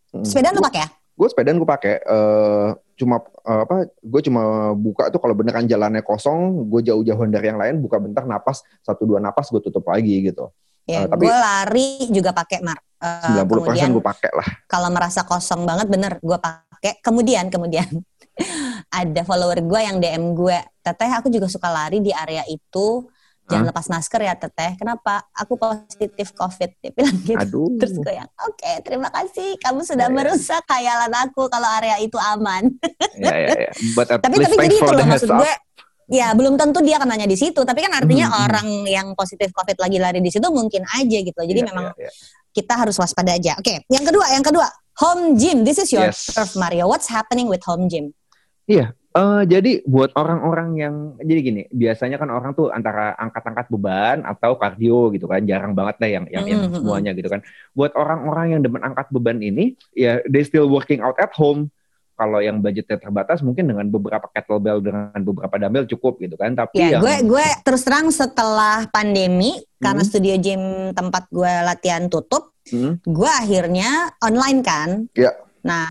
Hmm. 0.08 0.24
Sepedaan 0.24 0.56
lu 0.56 0.64
pakai 0.64 0.80
ya? 0.80 0.90
gue 1.12 1.28
sepedaan 1.28 1.60
gue 1.60 1.68
pakai 1.68 1.94
eh 2.00 2.68
cuma 3.02 3.18
eh, 3.20 3.60
apa 3.66 3.90
gue 3.90 4.20
cuma 4.22 4.70
buka 4.72 5.10
tuh 5.10 5.18
kalau 5.18 5.34
beneran 5.34 5.66
jalannya 5.66 6.00
kosong 6.00 6.70
gue 6.70 6.80
jauh-jauhan 6.86 7.28
dari 7.28 7.50
yang 7.50 7.58
lain 7.58 7.82
buka 7.82 7.98
bentar 7.98 8.22
napas 8.22 8.62
satu 8.80 9.02
dua 9.02 9.18
napas 9.18 9.50
gue 9.50 9.58
tutup 9.58 9.82
lagi 9.90 10.30
gitu 10.30 10.48
Ya, 10.82 11.06
Eh, 11.06 11.14
tapi- 11.14 11.30
gue 11.30 11.36
lari 11.38 11.88
juga 12.10 12.34
pakai 12.34 12.58
mar. 12.58 12.74
Eh, 12.98 13.38
90% 13.38 13.70
kemudian 13.70 13.90
gue 13.94 14.02
pakai 14.02 14.30
lah 14.34 14.48
kalau 14.66 14.90
merasa 14.90 15.22
kosong 15.22 15.62
banget 15.62 15.86
bener 15.86 16.18
gue 16.18 16.38
pakai. 16.38 16.98
Kemudian 16.98 17.46
kemudian 17.54 17.86
ada 18.90 19.22
follower 19.22 19.62
gue 19.62 19.80
yang 19.80 20.02
DM 20.02 20.34
gue, 20.34 20.58
teteh 20.82 21.10
aku 21.14 21.30
juga 21.30 21.46
suka 21.46 21.70
lari 21.70 22.02
di 22.02 22.10
area 22.10 22.42
itu. 22.50 23.06
Jangan 23.52 23.68
lepas 23.68 23.86
masker 23.88 24.20
ya 24.22 24.34
teteh. 24.34 24.70
Kenapa? 24.74 25.14
Aku 25.36 25.54
positif 25.54 26.32
covid. 26.32 26.70
Dia 26.80 26.90
bilang 26.90 27.16
gitu. 27.20 27.36
aduh 27.36 27.68
Terus 27.76 27.94
gue 27.96 28.14
yang 28.16 28.30
oke 28.40 28.72
terima 28.82 29.08
kasih 29.12 29.54
kamu 29.60 29.80
sudah 29.84 30.06
Ya, 30.06 30.12
ya. 30.12 30.16
merusak 30.16 30.62
khayalan 30.66 31.12
aku 31.22 31.42
kalau 31.46 31.68
area 31.76 31.96
itu 32.00 32.16
aman. 32.16 32.72
ya 33.20 33.34
ya 33.36 33.48
ya 33.68 33.72
but 33.94 34.08
tapi 34.08 34.40
tapi 34.40 34.56
jadi 34.56 34.76
itu 34.76 34.92
loh 34.92 35.06
maksud 35.06 35.30
gue 35.30 35.52
ya 36.10 36.34
belum 36.36 36.60
tentu 36.60 36.82
dia 36.82 36.98
akan 37.00 37.08
nanya 37.08 37.24
di 37.24 37.38
situ 37.38 37.60
tapi 37.62 37.80
kan 37.80 37.92
artinya 37.96 38.26
mhm. 38.28 38.36
orang 38.44 38.68
yang 38.84 39.06
positif 39.16 39.48
covid 39.54 39.78
lagi 39.80 39.96
lari 39.96 40.20
di 40.20 40.28
situ 40.28 40.44
mungkin 40.48 40.82
aja 40.92 41.18
gitu 41.22 41.40
jadi 41.40 41.60
Ya, 41.62 41.66
memang 41.72 41.94
ya, 41.96 42.04
ya. 42.04 42.10
kita 42.52 42.74
harus 42.76 42.98
waspada 43.00 43.32
aja 43.32 43.56
oke 43.56 43.86
yang 43.88 44.04
kedua 44.04 44.26
yang 44.28 44.44
kedua 44.44 44.66
home 45.00 45.38
gym 45.40 45.64
this 45.64 45.80
is 45.80 45.88
your 45.88 46.10
Yes. 46.12 46.28
turf 46.34 46.52
Mario 46.58 46.84
what's 46.84 47.08
happening 47.08 47.48
with 47.48 47.62
home 47.64 47.88
gym 47.88 48.12
Eh, 49.12 49.42
jadi 49.44 49.84
buat 49.84 50.16
orang-orang 50.16 50.68
yang 50.80 50.94
jadi 51.20 51.40
gini 51.44 51.62
biasanya 51.68 52.16
kan 52.16 52.32
orang 52.32 52.56
tuh 52.56 52.72
antara 52.72 53.12
angkat-angkat 53.20 53.68
beban 53.68 54.24
atau 54.24 54.56
kardio 54.56 55.12
gitu 55.12 55.28
kan 55.28 55.44
jarang 55.44 55.76
banget 55.76 56.00
lah 56.00 56.08
yang 56.08 56.24
yang, 56.32 56.44
yang 56.48 56.60
semuanya 56.72 57.12
gitu 57.12 57.28
kan 57.28 57.44
buat 57.76 57.92
orang-orang 57.92 58.56
yang 58.56 58.60
demen 58.64 58.80
angkat 58.80 59.12
beban 59.12 59.36
ini 59.44 59.76
ya 59.92 60.24
they 60.24 60.40
still 60.40 60.64
working 60.64 61.04
out 61.04 61.20
at 61.20 61.28
home 61.36 61.68
kalau 62.16 62.40
yang 62.40 62.64
budgetnya 62.64 62.96
terbatas 62.96 63.44
mungkin 63.44 63.68
dengan 63.68 63.84
beberapa 63.92 64.32
kettlebell 64.32 64.80
dengan 64.80 65.20
beberapa 65.20 65.60
dumbbell 65.60 65.84
cukup 65.92 66.16
gitu 66.16 66.40
kan 66.40 66.56
tapi 66.56 66.80
ya 66.80 66.96
yang 66.96 67.02
gue 67.04 67.36
gue 67.36 67.46
terus 67.68 67.84
terang 67.84 68.08
setelah 68.08 68.88
pandemi 68.88 69.60
karena 69.76 70.00
Hmm. 70.00 70.08
studio 70.08 70.40
gym 70.40 70.62
tempat 70.96 71.28
gue 71.28 71.52
latihan 71.68 72.08
tutup 72.08 72.52
Hmm, 72.70 73.02
gue 73.02 73.26
akhirnya 73.26 74.14
online 74.22 74.60
kan. 74.62 75.10
Ya. 75.18 75.34
Nah, 75.66 75.90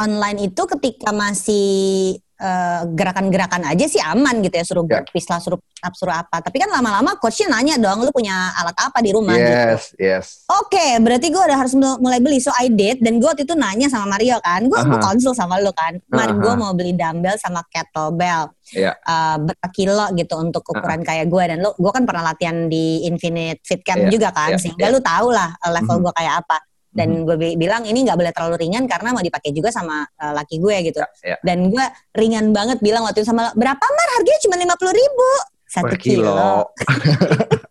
online 0.00 0.48
itu 0.48 0.62
ketika 0.64 1.12
masih 1.12 2.16
eh, 2.36 2.82
gerakan-gerakan 2.86 3.64
aja 3.66 3.84
sih 3.84 3.98
aman 3.98 4.40
gitu 4.40 4.52
ya, 4.52 4.64
suruh 4.64 4.84
Ya. 4.84 5.00
berpis 5.00 5.24
lah, 5.24 5.38
suruh 5.38 5.56
up, 5.56 5.92
suruh 5.92 6.12
apa. 6.14 6.38
Tapi 6.38 6.56
kan 6.56 6.68
lama-lama 6.68 7.16
coachnya 7.16 7.48
nanya 7.50 7.76
dong, 7.76 8.00
lu 8.00 8.10
punya 8.10 8.32
alat 8.54 8.76
apa 8.76 8.98
di 9.00 9.10
rumah 9.10 9.32
gitu. 9.32 9.48
yes 9.48 9.82
yes 9.96 10.26
Oke, 10.46 10.98
berarti 10.98 11.28
gue 11.28 11.38
udah 11.38 11.56
harus 11.56 11.72
mul- 11.72 11.96
mulai 11.96 12.18
beli. 12.18 12.36
So 12.36 12.52
I 12.52 12.68
did, 12.68 13.00
dan 13.00 13.16
gue 13.16 13.26
waktu 13.26 13.42
itu 13.42 13.52
nanya 13.52 13.86
sama 13.86 14.14
Mario 14.14 14.36
kan, 14.38 14.62
gue 14.62 14.74
Aha. 14.74 15.00
konsul 15.00 15.32
sama 15.32 15.56
lu 15.58 15.72
kan. 15.72 15.96
Mar, 16.08 16.28
Aha. 16.28 16.36
gue 16.36 16.52
mau 16.54 16.72
beli 16.72 16.92
dumbbell 16.92 17.36
sama 17.36 17.64
kettlebell. 17.66 18.52
Iya. 18.68 18.92
Eh, 18.94 19.36
berapa 19.38 19.68
kilo 19.70 20.04
gitu 20.12 20.34
untuk 20.36 20.62
ukuran 20.66 21.00
kayak 21.00 21.26
gue 21.26 21.42
dan 21.46 21.58
lu, 21.60 21.70
gue 21.72 21.90
kan 21.90 22.02
pernah 22.02 22.24
latihan 22.26 22.66
di 22.66 23.04
Infinite 23.04 23.62
Fit 23.62 23.80
Camp 23.80 24.02
Iya, 24.02 24.10
juga 24.10 24.28
kan, 24.30 24.52
iya, 24.52 24.58
sehingga 24.58 24.86
iya. 24.86 24.92
lu 24.92 25.00
tau 25.00 25.28
lah 25.30 25.56
eh, 25.56 25.72
level 25.72 25.96
Mhm. 25.98 26.04
gue 26.04 26.12
kayak 26.14 26.34
apa. 26.42 26.56
Dan 26.96 27.28
gue 27.28 27.36
bi- 27.36 27.56
bilang 27.60 27.84
ini 27.84 28.08
nggak 28.08 28.16
boleh 28.16 28.32
terlalu 28.32 28.56
ringan 28.64 28.88
karena 28.88 29.12
mau 29.12 29.20
dipakai 29.20 29.52
juga 29.52 29.68
sama 29.68 30.08
eh, 30.08 30.32
laki 30.32 30.56
gue 30.56 30.76
gitu. 30.88 30.98
Ya, 30.98 31.08
ya. 31.22 31.36
Dan 31.44 31.68
gue 31.68 31.84
ringan 32.16 32.56
banget 32.56 32.80
bilang 32.80 33.04
waktu 33.04 33.20
itu 33.20 33.28
sama 33.28 33.52
berapa 33.52 33.84
mar 33.84 34.08
harganya 34.16 34.40
cuma 34.42 34.56
lima 34.56 34.74
puluh 34.80 34.96
ribu 34.96 35.28
satu 35.66 35.92
per 35.92 35.98
kilo. 36.00 36.24
kilo 36.24 36.54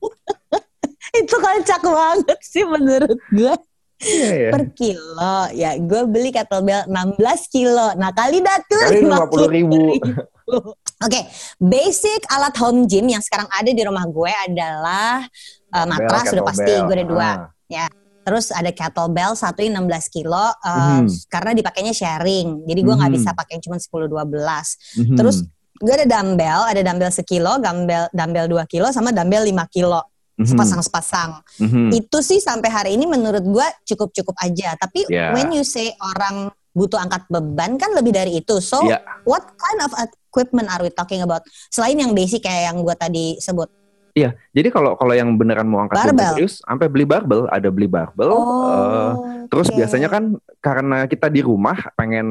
itu 1.20 1.36
kocak 1.36 1.82
banget 1.82 2.39
sih 2.44 2.63
menurut 2.67 3.20
gue 3.32 3.55
Iya, 3.96 4.32
iya. 4.36 4.50
per 4.51 4.75
kilo. 4.75 5.38
Ya 5.55 5.72
gue 5.79 6.01
beli 6.03 6.29
kettlebell 6.36 6.84
16 6.86 7.15
kilo. 7.48 7.96
Nah 7.96 8.12
kali 8.12 8.44
datu 8.44 8.75
Kali 8.75 9.08
50 9.08 9.55
ribu. 9.55 9.96
Oke, 11.05 11.22
basic 11.58 12.27
alat 12.29 12.53
home 12.60 12.86
gym 12.86 13.08
yang 13.08 13.24
sekarang 13.24 13.48
ada 13.50 13.72
di 13.72 13.82
rumah 13.82 14.03
gue 14.05 14.29
adalah 14.51 15.24
uh, 15.74 15.86
matras 15.88 16.27
sudah 16.27 16.44
pasti 16.44 16.72
gue 16.75 16.96
ada 16.96 17.08
dua. 17.08 17.29
Ah, 17.72 17.89
Terus 18.25 18.50
ada 18.50 18.74
kettlebell 18.74 19.38
satu 19.38 19.62
ini 19.62 19.70
16 19.72 20.10
kilo 20.10 20.34
uh, 20.34 21.05
Mhm. 21.05 21.29
karena 21.29 21.51
dipakainya 21.53 21.94
sharing. 21.94 22.65
Jadi 22.65 22.79
gue 22.82 22.96
nggak 22.98 23.12
Mhm. 23.13 23.17
bisa 23.22 23.29
pakai 23.32 23.62
cuma 23.62 23.77
10 23.77 24.10
12. 24.10 24.75
mhm. 24.98 25.13
Terus 25.13 25.46
gue 25.77 25.94
ada 25.94 26.08
dumbbell, 26.10 26.62
ada 26.65 26.82
dumbbell 26.82 27.13
sekilo, 27.13 27.62
dumbbell 27.62 28.10
dumbbell 28.10 28.48
2 28.50 28.65
kilo 28.65 28.89
sama 28.89 29.13
dumbbell 29.13 29.46
5 29.46 29.70
kilo. 29.70 30.01
Mhm, 30.36 30.51
Sepasang-sepasang. 30.51 31.32
mhm. 31.62 31.94
Itu 31.94 32.20
sih 32.20 32.41
sampai 32.41 32.67
hari 32.67 32.91
ini 32.98 33.05
menurut 33.05 33.39
gue 33.39 33.67
cukup-cukup 33.86 34.36
aja. 34.41 34.74
Tapi 34.75 35.05
Ya. 35.08 35.32
when 35.32 35.53
you 35.53 35.63
say 35.63 35.94
orang 35.96 36.50
butuh 36.75 37.00
angkat 37.00 37.24
beban 37.29 37.79
kan 37.79 37.96
lebih 37.96 38.12
dari 38.12 38.41
itu. 38.41 38.60
So 38.60 38.84
Ya. 38.84 39.00
what 39.24 39.48
kind 39.55 39.79
of 39.79 39.96
equipment 39.96 40.67
are 40.67 40.84
we 40.84 40.91
talking 40.91 41.24
about? 41.24 41.39
Selain 41.70 41.96
yang 41.96 42.12
basic 42.12 42.44
kayak 42.44 42.74
yang 42.74 42.84
gue 42.84 42.96
tadi 42.98 43.39
sebut. 43.39 43.72
Iya, 44.16 44.32
jadi 44.56 44.72
kalau 44.72 44.96
kalau 44.96 45.12
yang 45.12 45.36
beneran 45.36 45.68
mau 45.68 45.84
angkat 45.84 46.00
Barbel. 46.08 46.24
serius, 46.32 46.64
sampai 46.64 46.88
beli 46.88 47.04
barbel, 47.04 47.52
ada 47.52 47.68
beli 47.68 47.84
barbel. 47.84 48.32
eh, 48.32 49.12
terus 49.52 49.68
oke. 49.68 49.76
biasanya 49.76 50.08
kan 50.08 50.40
karena 50.64 51.04
kita 51.04 51.28
di 51.28 51.44
rumah 51.44 51.76
pengen 52.00 52.28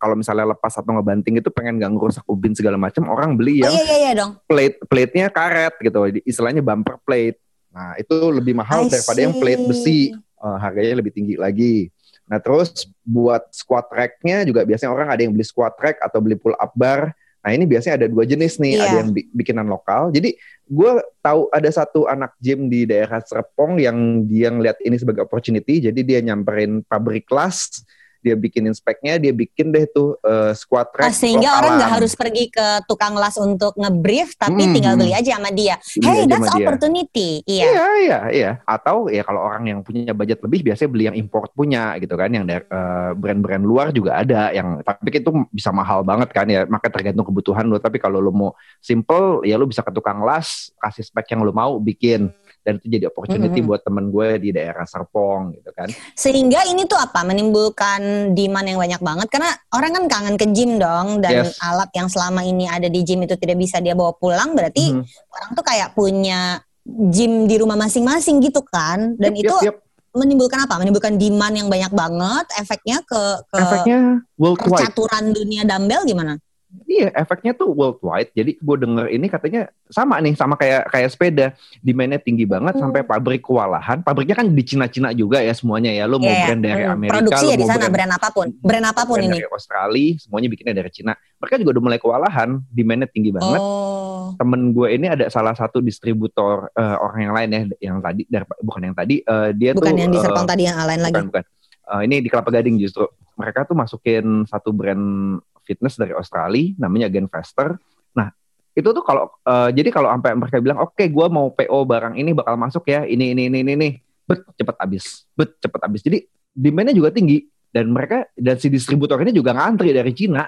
kalau 0.00 0.16
misalnya 0.16 0.56
lepas 0.56 0.72
atau 0.72 0.96
ngebanting 0.96 1.36
itu 1.36 1.52
pengen 1.52 1.76
gak 1.76 1.92
ngerusak 1.92 2.24
ubin 2.24 2.56
segala 2.56 2.80
macam, 2.80 3.04
orang 3.12 3.36
beli 3.36 3.60
Oh 3.60 3.68
yang 3.68 3.74
iya 3.76 3.84
iya 3.84 3.96
iya 4.00 4.12
dong. 4.16 4.40
plate 4.48 4.80
plate-nya 4.88 5.28
karet 5.28 5.76
gitu, 5.84 6.08
istilahnya 6.24 6.64
bumper 6.64 6.96
plate. 7.04 7.36
Nah 7.68 7.92
itu 8.00 8.16
lebih 8.32 8.56
mahal 8.56 8.88
I 8.88 8.96
daripada 8.96 9.20
yang 9.20 9.36
plate 9.36 9.60
see. 9.60 9.68
besi, 9.68 10.00
Eh, 10.36 10.58
harganya 10.60 11.00
lebih 11.00 11.12
tinggi 11.16 11.34
lagi. 11.40 11.88
Nah 12.28 12.36
terus 12.36 12.88
buat 13.00 13.48
squat 13.56 13.88
rack-nya 13.88 14.44
juga 14.44 14.68
biasanya 14.68 14.92
orang 14.92 15.08
ada 15.08 15.20
yang 15.24 15.32
beli 15.32 15.44
squat 15.48 15.72
rack 15.80 15.96
atau 16.00 16.20
beli 16.20 16.36
pull 16.36 16.52
up 16.56 16.72
bar. 16.76 17.16
Nah 17.46 17.54
ini 17.54 17.62
biasanya 17.62 18.02
ada 18.02 18.08
dua 18.10 18.26
jenis 18.26 18.58
nih, 18.58 18.74
Iya. 18.74 18.82
ada 18.90 18.96
yang 19.06 19.10
bi- 19.14 19.30
bikinan 19.30 19.70
lokal. 19.70 20.10
Jadi 20.10 20.34
gue 20.66 20.90
tahu 21.22 21.46
ada 21.54 21.70
satu 21.70 22.10
anak 22.10 22.34
gym 22.42 22.66
di 22.66 22.82
daerah 22.90 23.22
Serpong 23.22 23.78
yang 23.78 24.26
dia 24.26 24.50
ngeliat 24.50 24.82
ini 24.82 24.98
sebagai 24.98 25.22
opportunity, 25.22 25.78
jadi 25.78 26.00
dia 26.02 26.18
nyamperin 26.26 26.82
pabrik 26.82 27.30
kelas, 27.30 27.86
dia 28.26 28.34
bikinin 28.34 28.74
speknya, 28.74 29.22
dia 29.22 29.30
bikin 29.30 29.70
deh 29.70 29.86
tuh 29.86 30.18
eh, 30.18 30.50
squat 30.50 30.90
Ah, 30.98 31.06
rack. 31.06 31.14
sehingga 31.14 31.62
orang 31.62 31.78
nggak 31.78 31.92
harus 32.02 32.18
pergi 32.18 32.50
ke 32.50 32.82
tukang 32.90 33.14
las 33.14 33.38
untuk 33.38 33.78
ngebrief, 33.78 34.34
tapi 34.34 34.66
Hmm. 34.66 34.74
tinggal 34.74 34.94
beli 34.98 35.14
aja 35.14 35.38
sama 35.38 35.54
dia. 35.54 35.78
Beli 35.94 36.02
Hey, 36.02 36.20
that's 36.26 36.42
sama 36.42 36.58
dia. 36.58 36.66
opportunity. 36.66 37.30
Iya. 37.46 37.64
Iya, 37.70 37.86
iya, 38.02 38.18
iya. 38.34 38.50
Atau 38.66 39.06
ya 39.06 39.22
kalau 39.22 39.46
orang 39.46 39.62
yang 39.70 39.78
punya 39.86 40.10
budget 40.10 40.42
lebih 40.42 40.66
biasanya 40.66 40.90
beli 40.90 41.04
yang 41.06 41.16
import 41.16 41.54
punya 41.54 41.94
gitu 42.02 42.18
kan, 42.18 42.34
yang 42.34 42.42
dari 42.42 42.66
eh, 42.66 43.10
brand-brand 43.14 43.62
luar 43.62 43.94
juga 43.94 44.18
ada 44.18 44.50
yang 44.50 44.82
tapi 44.82 45.14
itu 45.14 45.30
bisa 45.52 45.70
mahal 45.70 46.02
banget 46.02 46.34
kan 46.34 46.50
ya, 46.50 46.66
maka 46.66 46.90
tergantung 46.90 47.22
kebutuhan 47.22 47.68
lo. 47.68 47.78
Tapi 47.78 48.02
kalau 48.02 48.18
lo 48.18 48.32
mau 48.32 48.50
simple 48.80 49.44
ya 49.44 49.54
lo 49.54 49.68
bisa 49.68 49.84
ke 49.84 49.92
tukang 49.92 50.24
las, 50.24 50.72
kasih 50.80 51.04
spek 51.04 51.30
yang 51.30 51.44
lo 51.44 51.52
mau 51.52 51.76
bikin. 51.78 52.32
Dan 52.66 52.82
itu 52.82 52.90
jadi 52.90 53.06
opportunity 53.06 53.62
Mm-mm. 53.62 53.70
buat 53.70 53.80
temen 53.86 54.10
gue 54.10 54.28
di 54.42 54.50
daerah 54.50 54.82
Serpong 54.82 55.54
gitu 55.54 55.70
kan 55.70 55.86
Sehingga 56.18 56.66
ini 56.66 56.82
tuh 56.84 56.98
apa? 56.98 57.22
Menimbulkan 57.22 58.34
demand 58.34 58.66
yang 58.66 58.82
banyak 58.82 58.98
banget 58.98 59.28
karena 59.30 59.54
orang 59.70 59.94
kan 59.94 60.04
kangen 60.10 60.34
ke 60.34 60.50
gym 60.50 60.82
dong 60.82 61.22
dan 61.22 61.46
Yes. 61.46 61.62
alat 61.62 61.86
yang 61.94 62.10
selama 62.10 62.42
ini 62.42 62.66
ada 62.66 62.90
di 62.90 63.06
gym 63.06 63.22
itu 63.22 63.38
tidak 63.38 63.62
bisa 63.62 63.78
dia 63.78 63.94
bawa 63.94 64.10
pulang 64.18 64.58
berarti 64.58 64.90
Mhm. 64.90 65.02
orang 65.30 65.50
tuh 65.54 65.62
kayak 65.62 65.94
punya 65.94 66.58
gym 66.84 67.46
di 67.46 67.54
rumah 67.54 67.78
masing-masing 67.78 68.42
gitu 68.42 68.66
kan 68.66 69.14
dan 69.14 69.30
Yep, 69.36 69.42
itu 69.46 69.54
yep, 69.62 69.74
yep. 69.74 69.76
menimbulkan 70.16 70.64
apa? 70.64 70.80
Menimbulkan 70.80 71.14
demand 71.14 71.54
yang 71.54 71.68
banyak 71.68 71.92
banget 71.92 72.46
efeknya 72.56 72.98
ke 73.06 73.22
ke 73.46 73.58
efeknya 73.60 73.98
worldwide 74.34 74.90
percaturan 74.90 75.24
dunia 75.30 75.62
dumbbell 75.62 76.02
gimana? 76.02 76.40
Iya, 76.84 77.08
efeknya 77.10 77.52
tuh 77.52 77.70
worldwide. 77.70 78.28
Jadi 78.30 78.56
gue 78.56 78.76
denger 78.76 79.06
ini 79.08 79.26
katanya 79.26 79.60
sama 79.86 80.20
nih, 80.20 80.36
sama 80.36 80.54
kayak 80.54 80.86
kayak 80.86 81.08
sepeda. 81.08 81.46
Demandnya 81.80 82.18
tinggi 82.18 82.44
banget 82.44 82.76
Hmm. 82.76 82.82
sampai 82.84 83.00
pabrik 83.00 83.40
kewalahan. 83.40 84.00
Pabriknya 84.00 84.36
kan 84.36 84.46
di 84.46 84.60
Cina-Cina 84.60 85.10
juga 85.10 85.40
ya 85.40 85.50
semuanya 85.50 85.88
ya. 85.88 86.04
Lo 86.04 86.18
mau 86.18 86.28
Iya, 86.28 86.44
brand 86.44 86.60
dari 86.60 86.84
hmm, 86.84 86.92
Amerika, 86.92 87.14
produksi 87.16 87.40
lo 87.40 87.48
ya 87.48 87.56
di 87.56 87.62
mau 87.62 87.68
sana 87.68 87.78
brand, 87.80 87.94
brand 87.94 88.12
apa 88.12 88.28
pun, 88.28 88.46
brand 88.60 88.86
apa 88.86 89.02
pun 89.02 89.16
brand 89.16 89.26
ini. 89.26 89.36
dari 89.38 89.48
Australia, 89.48 90.08
semuanya 90.18 90.48
bikinnya 90.48 90.74
dari 90.74 90.90
Cina. 90.90 91.12
Mereka 91.14 91.54
juga 91.56 91.70
udah 91.72 91.82
mulai 91.82 91.98
kewalahan. 91.98 92.48
Demandnya 92.68 93.08
tinggi 93.08 93.30
banget. 93.30 93.60
Oh, 93.60 94.34
Temen 94.36 94.60
gue 94.70 94.88
ini 94.90 95.06
ada 95.06 95.26
salah 95.26 95.54
satu 95.54 95.78
distributor 95.78 96.68
eh, 96.70 96.96
orang 96.98 97.20
yang 97.22 97.32
lain 97.32 97.48
ya, 97.48 97.60
yang 97.88 97.98
tadi 97.98 98.22
dari, 98.26 98.44
bukan 98.60 98.82
yang 98.84 98.94
tadi. 98.94 99.14
eh, 99.18 99.50
dia 99.52 99.70
bukan 99.72 99.90
tuh 99.90 99.98
yang 99.98 100.10
di 100.10 100.18
Serpong 100.18 100.44
tadi 100.44 100.62
yang 100.64 100.76
lain 100.78 101.00
lagi. 101.00 101.14
bukan 101.14 101.26
bukan. 101.30 101.44
Eh, 101.86 102.00
ini 102.10 102.18
di 102.18 102.26
Kelapa 102.26 102.50
Gading 102.50 102.82
justru. 102.82 103.06
Mereka 103.38 103.68
tuh 103.68 103.76
masukin 103.78 104.42
satu 104.48 104.74
brand 104.74 105.38
fitness 105.62 105.94
dari 105.94 106.10
Australia, 106.14 106.74
namanya 106.82 107.06
Genfaster. 107.06 107.78
Nah, 108.12 108.32
itu 108.74 108.88
tuh 108.90 109.04
kalau 109.06 109.30
eh, 109.46 109.70
jadi 109.70 109.94
kalau 109.94 110.10
sampai 110.10 110.34
mereka 110.34 110.58
bilang, 110.58 110.82
oke, 110.82 110.98
gue 110.98 111.26
mau 111.30 111.54
PO 111.54 111.78
barang 111.86 112.14
ini 112.18 112.34
bakal 112.34 112.58
masuk 112.58 112.90
ya, 112.90 113.06
ini 113.06 113.34
ini 113.34 113.46
ini 113.46 113.62
ini, 113.62 113.72
ini. 113.78 113.90
bet 114.26 114.42
cepet 114.58 114.74
habis, 114.82 115.22
bet 115.38 115.54
cepet 115.62 115.80
habis. 115.86 116.02
Jadi 116.02 116.18
demandnya 116.50 116.90
juga 116.90 117.14
tinggi 117.14 117.46
dan 117.70 117.94
mereka 117.94 118.26
dan 118.34 118.58
si 118.58 118.66
distributor 118.66 119.22
ini 119.22 119.30
juga 119.30 119.54
ngantri 119.54 119.94
dari 119.94 120.10
Cina. 120.10 120.42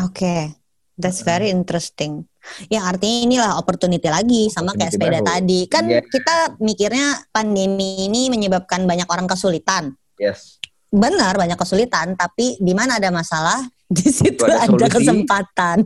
Oke, 0.00 0.48
that's 0.96 1.20
very 1.20 1.52
interesting. 1.52 2.24
Yang 2.72 2.96
artinya 2.96 3.18
inilah 3.28 3.50
opportunity 3.60 4.08
lagi 4.08 4.48
sama 4.48 4.72
kayak 4.72 4.96
Opportunity 4.96 4.96
sepeda 4.96 5.18
baru. 5.20 5.28
tadi. 5.28 5.60
Kan 5.68 5.84
Iya. 5.92 6.00
kita 6.08 6.36
mikirnya 6.56 7.06
pandemi 7.28 8.08
ini 8.08 8.32
menyebabkan 8.32 8.88
banyak 8.88 9.04
orang 9.12 9.28
kesulitan. 9.28 9.92
Yes. 10.16 10.61
Benar 10.92 11.40
banyak 11.40 11.56
kesulitan, 11.56 12.12
tapi 12.20 12.60
di 12.60 12.76
mana 12.76 13.00
ada 13.00 13.08
masalah 13.08 13.64
di 13.92 14.08
situ 14.08 14.44
ada 14.44 14.64
ada, 14.64 14.72
solusi. 14.72 14.92
kesempatan. 15.00 15.78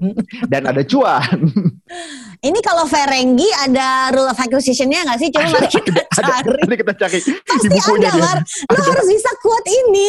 Dan 0.51 0.63
ada 0.67 0.83
cuan. 0.83 1.39
Ini 2.47 2.61
kalau 2.61 2.85
Ferengi 2.85 3.49
ada 3.65 4.13
rule 4.13 4.29
of 4.29 4.37
acquisition-nya 4.39 5.09
nggak 5.09 5.19
sih? 5.19 5.29
Coba 5.33 5.47
mari 5.57 5.67
kita 5.73 6.03
ada, 6.05 6.35
cari. 6.37 6.59
ada 6.63 6.75
kita 6.77 6.93
cari 6.95 7.19
di 7.19 7.33
Pasti 7.49 7.69
bukunya 7.73 8.11
ada. 8.13 8.23
Mar. 8.23 8.39
Lo 8.71 8.81
harus 8.83 9.09
bisa 9.09 9.31
quote 9.41 9.71
ini. 9.73 10.09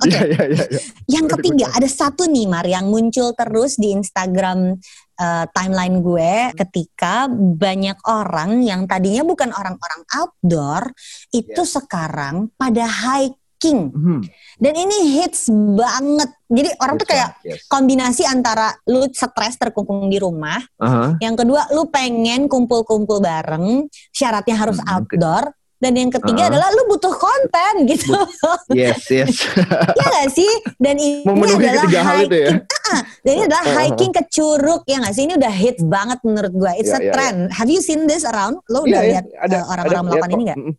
Oke, 0.00 0.08
Iya, 0.10 0.20
iya, 0.26 0.42
iya, 0.48 0.64
iya. 0.72 0.80
Yang 1.12 1.26
ketiga, 1.38 1.66
ada 1.76 1.86
satu 1.86 2.24
nih 2.26 2.46
Mar 2.48 2.64
yang 2.66 2.88
muncul 2.88 3.36
terus 3.36 3.76
di 3.76 3.92
Instagram 3.92 4.74
eh, 5.20 5.44
timeline 5.52 6.00
gue 6.00 6.34
ketika 6.56 7.28
banyak 7.36 8.00
orang 8.08 8.64
yang 8.64 8.88
tadinya 8.88 9.22
bukan 9.22 9.52
orang-orang 9.52 10.02
outdoor 10.18 10.88
itu 11.30 11.62
sekarang 11.68 12.48
pada 12.56 12.88
hiking 13.62 13.94
Hmm, 13.94 14.20
dan 14.58 14.74
ini 14.74 15.22
hits 15.22 15.46
banget. 15.78 16.30
Jadi 16.50 16.68
orang 16.82 16.94
tuh 16.98 17.08
kayak 17.08 17.30
yes. 17.46 17.64
kombinasi 17.70 18.26
antara 18.26 18.74
lu 18.90 19.06
stres 19.08 19.54
terkungkung 19.56 20.10
di 20.10 20.18
rumah, 20.18 20.58
Aha. 20.82 21.16
yang 21.22 21.38
kedua 21.38 21.70
lu 21.70 21.86
pengen 21.88 22.50
kumpul-kumpul 22.50 23.22
bareng, 23.22 23.86
syaratnya 24.10 24.58
harus 24.58 24.82
Hmm, 24.82 24.98
outdoor. 24.98 25.54
Dan 25.82 25.98
yang 25.98 26.14
ketiga 26.14 26.46
Uh-uh. 26.46 26.50
adalah 26.54 26.68
lu 26.78 26.94
butuh 26.94 27.10
konten 27.10 27.90
gitu. 27.90 28.14
Yes, 28.70 29.02
yes. 29.10 29.50
ya 29.98 30.04
gak 30.14 30.30
sih? 30.30 30.46
Dan 30.78 30.94
ini 30.94 31.26
Memenuhi 31.26 31.58
adalah 31.58 31.82
ketiga 31.82 32.00
hal 32.06 32.18
itu 32.22 32.36
ya. 32.38 32.50
Dan 33.24 33.30
ini 33.32 33.42
adalah 33.46 33.64
hiking 33.80 34.12
ke 34.12 34.22
Curug 34.28 34.82
ya 34.84 34.96
nggak 35.00 35.14
sih? 35.14 35.22
Ini 35.24 35.34
udah 35.38 35.52
hits 35.52 35.82
banget 35.82 36.18
menurut 36.22 36.52
gue. 36.52 36.72
It's 36.76 36.90
Iya, 36.90 36.98
a 36.98 37.00
iya, 37.02 37.12
trend. 37.12 37.38
Have 37.50 37.70
you 37.70 37.80
seen 37.80 38.04
this 38.04 38.22
around? 38.22 38.58
Lo 38.66 38.82
Iya, 38.82 38.90
udah 38.90 39.02
iya, 39.02 39.10
lihat 39.10 39.24
uh, 39.52 39.64
orang-orang 39.68 40.02
melakukan 40.06 40.30
ini 40.30 40.42
nggak? 40.44 40.58
nggak? 40.58 40.78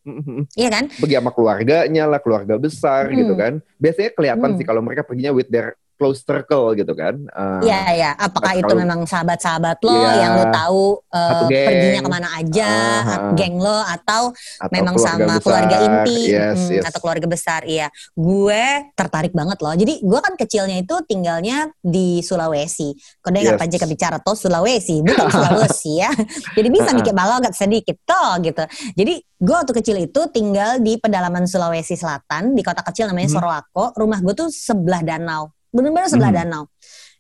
Iya 0.54 0.70
kan? 0.70 0.84
Pergi 0.92 1.16
sama 1.18 1.32
keluarganya 1.32 2.04
lah, 2.06 2.20
keluarga 2.20 2.54
besar 2.58 3.02
Hmm. 3.10 3.18
gitu 3.18 3.34
kan. 3.34 3.54
Biasanya 3.78 4.10
kelihatan 4.14 4.50
Hmm. 4.54 4.58
sih 4.58 4.66
kalau 4.66 4.82
mereka 4.82 5.02
perginya 5.04 5.32
with 5.32 5.50
their 5.50 5.76
close 5.96 6.22
circle 6.22 6.74
gitu 6.74 6.92
kan. 6.92 7.16
Eh, 7.18 7.60
Iya 7.66 7.82
ya. 7.94 8.12
Apakah 8.16 8.54
kalau- 8.54 8.62
itu 8.62 8.74
memang 8.76 9.00
sahabat-sahabat 9.04 9.78
lo 9.80 9.94
Iya. 9.94 10.12
yang 10.20 10.32
lo 10.36 10.46
tahu 10.50 10.84
uh, 11.08 11.46
geng. 11.46 11.68
perginya 11.68 12.02
ke 12.02 12.10
mana 12.10 12.28
aja, 12.34 12.72
ah. 13.02 13.32
geng 13.34 13.56
lo 13.56 13.80
atau 13.80 14.34
atau 14.34 14.70
memang 14.70 14.94
keluarga 14.94 15.14
sama 15.16 15.34
besar. 15.34 15.44
keluarga 15.44 15.76
inti 15.80 16.20
Yes, 16.28 16.60
mm, 16.60 16.72
yes. 16.72 16.84
atau 16.86 17.00
keluarga 17.00 17.28
besar 17.28 17.62
iya 17.64 17.88
gue 18.14 18.64
tertarik 18.94 19.32
banget 19.32 19.58
loh 19.58 19.74
jadi 19.74 19.94
gue 20.00 20.20
kan 20.20 20.34
kecilnya 20.34 20.78
itu 20.78 20.96
tinggalnya 21.04 21.58
di 21.80 22.20
Sulawesi 22.20 22.94
dengar 23.24 23.56
Yes. 23.56 23.60
Panji 23.60 23.78
bicara 23.80 24.18
toh 24.18 24.34
Sulawesi 24.34 25.02
bukan 25.02 25.28
Sulawesi 25.34 25.98
ya 25.98 26.12
jadi 26.52 26.68
bisa 26.68 26.92
mikir 26.92 27.12
balogat 27.12 27.54
sedikit 27.54 27.98
toh 28.04 28.38
gitu 28.40 28.64
jadi 28.94 29.14
gue 29.20 29.56
waktu 29.56 29.74
kecil 29.74 29.98
itu 30.00 30.22
tinggal 30.30 30.80
di 30.80 30.96
pedalaman 30.96 31.44
Sulawesi 31.44 31.94
Selatan 31.94 32.52
di 32.52 32.62
kota 32.62 32.82
kecil 32.82 33.08
namanya 33.08 33.26
Hmm. 33.26 33.36
Sorowako 33.36 33.96
rumah 33.96 34.20
gue 34.20 34.34
tuh 34.34 34.48
sebelah 34.48 35.02
danau 35.02 35.50
bener-bener 35.74 36.08
sebelah 36.08 36.32
Hmm. 36.32 36.40
danau 36.46 36.64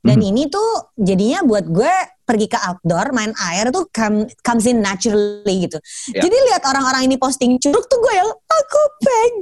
dan 0.03 0.19
Hmm. 0.19 0.29
ini 0.29 0.47
tuh 0.47 0.93
jadinya 0.95 1.41
buat 1.41 1.65
gue 1.65 1.93
pergi 2.23 2.47
ke 2.47 2.55
outdoor 2.55 3.11
main 3.11 3.35
air 3.51 3.67
tuh 3.67 3.87
come, 3.91 4.23
comes 4.39 4.63
in 4.63 4.79
naturally 4.79 5.67
gitu. 5.67 5.75
Ya. 6.11 6.23
Jadi 6.23 6.35
lihat 6.51 6.63
orang-orang 6.63 7.11
ini 7.11 7.19
posting 7.19 7.59
curug 7.59 7.83
tuh 7.83 7.99
gue 7.99 8.13
yang 8.15 8.31
aku 8.31 8.81
pengen. 9.03 9.33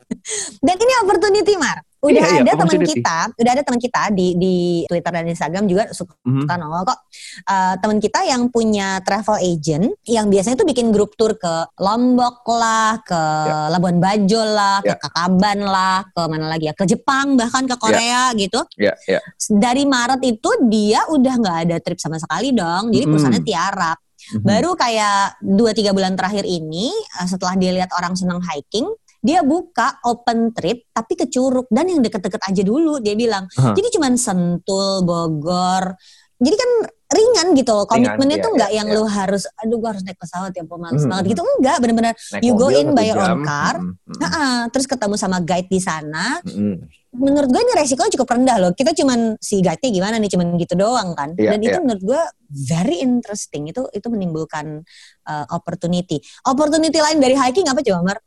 dan 0.58 0.76
ini 0.76 0.92
opportunity 1.02 1.54
Mar. 1.56 1.80
Udah 2.00 2.16
Iya, 2.16 2.32
iya, 2.32 2.40
ada 2.40 2.52
teman 2.56 2.64
opportunity. 2.64 2.96
kita, 2.96 3.18
udah 3.36 3.52
ada 3.52 3.60
teman 3.60 3.76
kita 3.76 4.02
di 4.08 4.26
di 4.32 4.54
Twitter 4.88 5.12
dan 5.12 5.26
Instagram 5.28 5.64
juga 5.68 5.84
suka 5.92 6.16
Mhm. 6.24 6.48
nongol 6.48 6.88
kok. 6.88 6.98
Eh, 7.44 7.74
teman 7.76 7.98
kita 8.00 8.20
yang 8.24 8.48
punya 8.48 9.04
travel 9.04 9.36
agent 9.36 9.92
yang 10.08 10.32
biasanya 10.32 10.56
tuh 10.56 10.64
bikin 10.64 10.88
grup 10.90 11.12
tour 11.14 11.36
ke 11.36 11.54
Lombok 11.76 12.40
lah, 12.48 13.04
ke 13.04 13.20
Ya. 13.20 13.68
Labuan 13.68 14.00
Bajo 14.00 14.40
lah, 14.40 14.80
ke 14.80 14.88
Ya. 14.88 14.96
Kakaban 14.96 15.60
lah, 15.60 16.08
ke 16.08 16.22
mana 16.24 16.48
lagi 16.48 16.66
ya, 16.66 16.74
ke 16.74 16.88
Jepang 16.88 17.36
bahkan 17.36 17.68
ke 17.68 17.76
Korea 17.76 18.32
gitu 18.32 18.64
Ya, 18.80 18.96
ya. 19.04 19.20
dari 19.50 19.84
Maret 19.84 20.24
itu 20.24 20.48
dia 20.72 21.04
udah 21.04 21.34
nggak 21.36 21.58
ada 21.68 21.76
trip 21.78 22.00
sama 22.00 22.16
sekali 22.16 22.56
dong. 22.56 22.88
Jadi 22.88 23.04
Mm-mm. 23.04 23.12
perusahaannya 23.12 23.44
tiarap. 23.44 23.98
Mhm. 24.30 24.40
Baru 24.40 24.72
kayak 24.72 25.36
2-3 25.38 25.92
bulan 25.92 26.16
terakhir 26.16 26.44
ini 26.44 26.88
eh, 26.88 27.26
setelah 27.28 27.52
dia 27.56 27.76
lihat 27.76 27.92
orang 27.92 28.16
senang 28.16 28.40
hiking, 28.40 28.88
dia 29.20 29.44
buka 29.44 30.00
open 30.08 30.56
trip 30.56 30.88
tapi 30.90 31.12
ke 31.14 31.28
Curug 31.28 31.68
dan 31.68 31.86
yang 31.92 32.00
deket-deket 32.00 32.40
aja 32.40 32.62
dulu 32.64 32.98
dia 32.98 33.12
bilang. 33.12 33.44
Aha. 33.56 33.76
Jadi 33.76 33.88
cuman 34.00 34.16
Sentul, 34.16 35.04
Bogor. 35.04 35.94
Jadi 36.40 36.56
kan 36.56 36.70
ringan 37.10 37.46
gitu 37.58 37.70
loh. 37.74 37.84
Komitmennya 37.90 38.38
iya, 38.38 38.44
tuh 38.46 38.52
nggak 38.54 38.70
iya, 38.70 38.78
yang 38.78 38.88
iya. 38.88 38.96
lu 38.96 39.04
harus 39.04 39.42
aduh 39.58 39.76
gua 39.82 39.90
harus 39.92 40.02
naik 40.06 40.18
pesawat 40.18 40.54
ya, 40.54 40.62
males 40.62 41.02
Mhm, 41.02 41.10
banget 41.10 41.24
gitu. 41.34 41.42
Enggak, 41.42 41.76
bener-bener 41.82 42.12
Naik 42.14 42.42
you 42.46 42.52
go 42.54 42.70
in 42.70 42.94
by 42.94 43.02
your 43.02 43.18
own 43.18 43.42
car. 43.42 43.82
Mhm, 43.82 43.98
mhm, 43.98 44.18
Nah, 44.22 44.62
terus 44.70 44.86
ketemu 44.86 45.14
sama 45.18 45.42
guide 45.42 45.66
di 45.66 45.80
sana, 45.82 46.38
mhm. 46.46 46.86
menurut 47.10 47.50
gue 47.50 47.60
ini 47.66 47.72
resikonya 47.74 48.14
cukup 48.14 48.28
rendah 48.30 48.56
loh. 48.62 48.70
Kita 48.70 48.94
cuman 48.94 49.34
si 49.42 49.58
guide-nya 49.58 49.90
gimana 49.90 50.14
nih, 50.22 50.30
cuman 50.30 50.54
gitu 50.54 50.78
doang 50.78 51.10
kan. 51.18 51.34
Iya, 51.34 51.58
Dan 51.58 51.58
itu 51.66 51.78
iya. 51.78 51.82
menurut 51.82 52.02
gue 52.06 52.22
very 52.70 53.02
interesting. 53.02 53.66
Itu 53.66 53.90
itu 53.90 54.06
menimbulkan 54.06 54.86
uh, 55.26 55.46
opportunity. 55.50 56.22
Opportunity 56.46 57.02
lain 57.02 57.18
dari 57.18 57.34
hiking 57.34 57.66
apa 57.66 57.82
coba 57.82 58.00
Mar? 58.06 58.18